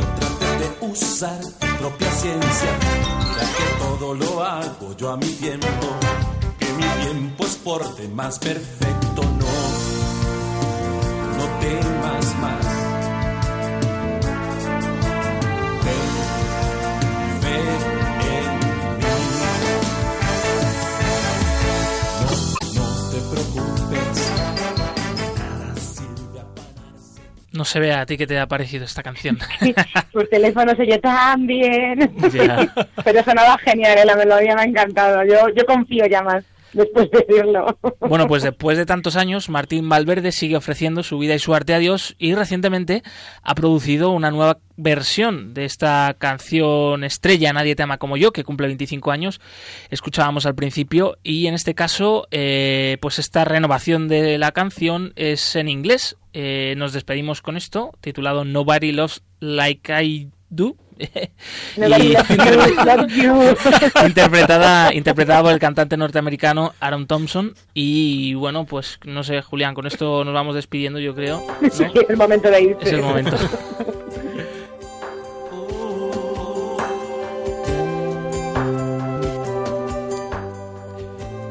[0.00, 3.25] No trates de usar tu propia ciencia.
[3.38, 5.66] Que todo lo hago yo a mi tiempo.
[6.58, 9.22] Que mi tiempo es por demás perfecto.
[9.22, 9.52] No,
[11.36, 12.75] no temas más.
[27.56, 29.38] No se ve a ti qué te ha parecido esta canción.
[30.12, 31.00] Por teléfono se
[31.38, 32.16] bien.
[32.32, 32.74] Ya.
[33.04, 34.04] Pero sonaba genial, ¿eh?
[34.04, 35.24] la melodía me ha encantado.
[35.24, 36.44] Yo, yo confío ya más
[36.76, 37.78] después de decirlo.
[38.00, 41.74] Bueno, pues después de tantos años, Martín Valverde sigue ofreciendo su vida y su arte
[41.74, 43.02] a Dios y recientemente
[43.42, 48.44] ha producido una nueva versión de esta canción estrella Nadie te ama como yo, que
[48.44, 49.40] cumple 25 años.
[49.90, 55.56] Escuchábamos al principio y en este caso, eh, pues esta renovación de la canción es
[55.56, 56.16] en inglés.
[56.38, 60.76] Eh, nos despedimos con esto, titulado Nobody Loves Like I Do.
[61.78, 62.14] Y-
[64.06, 67.54] interpretada, interpretada por el cantante norteamericano Aaron Thompson.
[67.72, 71.42] Y bueno, pues no sé, Julián, con esto nos vamos despidiendo, yo creo.
[71.62, 71.70] ¿no?
[71.70, 72.82] Sí, es el momento de irse.
[72.82, 73.36] Es el momento.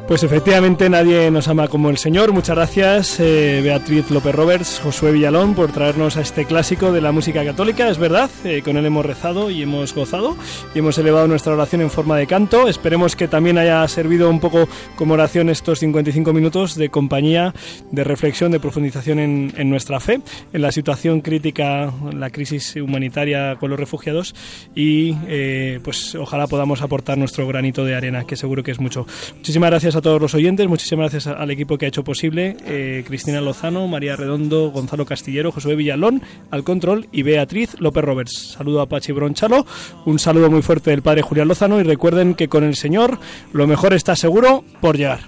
[0.06, 2.32] Pues efectivamente nadie nos ama como el Señor.
[2.32, 7.10] Muchas gracias eh, Beatriz López Roberts, Josué Villalón por traernos a este clásico de la
[7.10, 7.88] música católica.
[7.88, 10.36] Es verdad, eh, con él hemos rezado y hemos gozado
[10.76, 12.68] y hemos elevado nuestra oración en forma de canto.
[12.68, 17.52] Esperemos que también haya servido un poco como oración estos 55 minutos de compañía,
[17.90, 20.20] de reflexión, de profundización en, en nuestra fe,
[20.52, 24.36] en la situación crítica, la crisis humanitaria con los refugiados
[24.72, 29.04] y eh, pues ojalá podamos aportar nuestro granito de arena, que seguro que es mucho.
[29.38, 33.02] Muchísimas gracias a todos los oyentes, muchísimas gracias al equipo que ha hecho posible, eh,
[33.06, 38.54] Cristina Lozano, María Redondo, Gonzalo Castillero, Josué Villalón, al control y Beatriz López Roberts.
[38.56, 39.66] Saludo a Pachi Bronchalo,
[40.04, 43.18] un saludo muy fuerte del padre Julián Lozano y recuerden que con el Señor
[43.52, 45.20] lo mejor está seguro por llegar.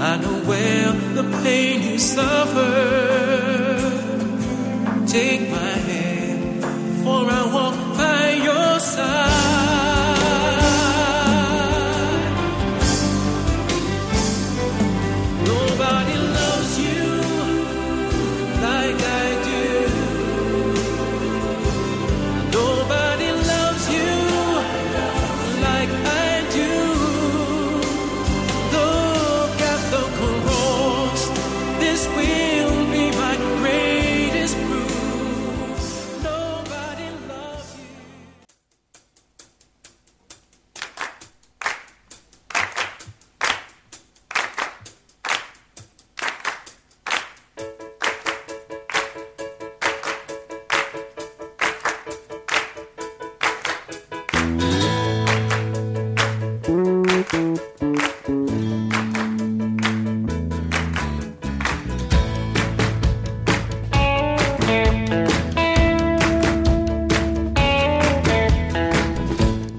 [0.00, 2.70] I know where the pain you suffer.
[5.08, 6.62] Take my hand,
[7.02, 9.47] for I walk by your side.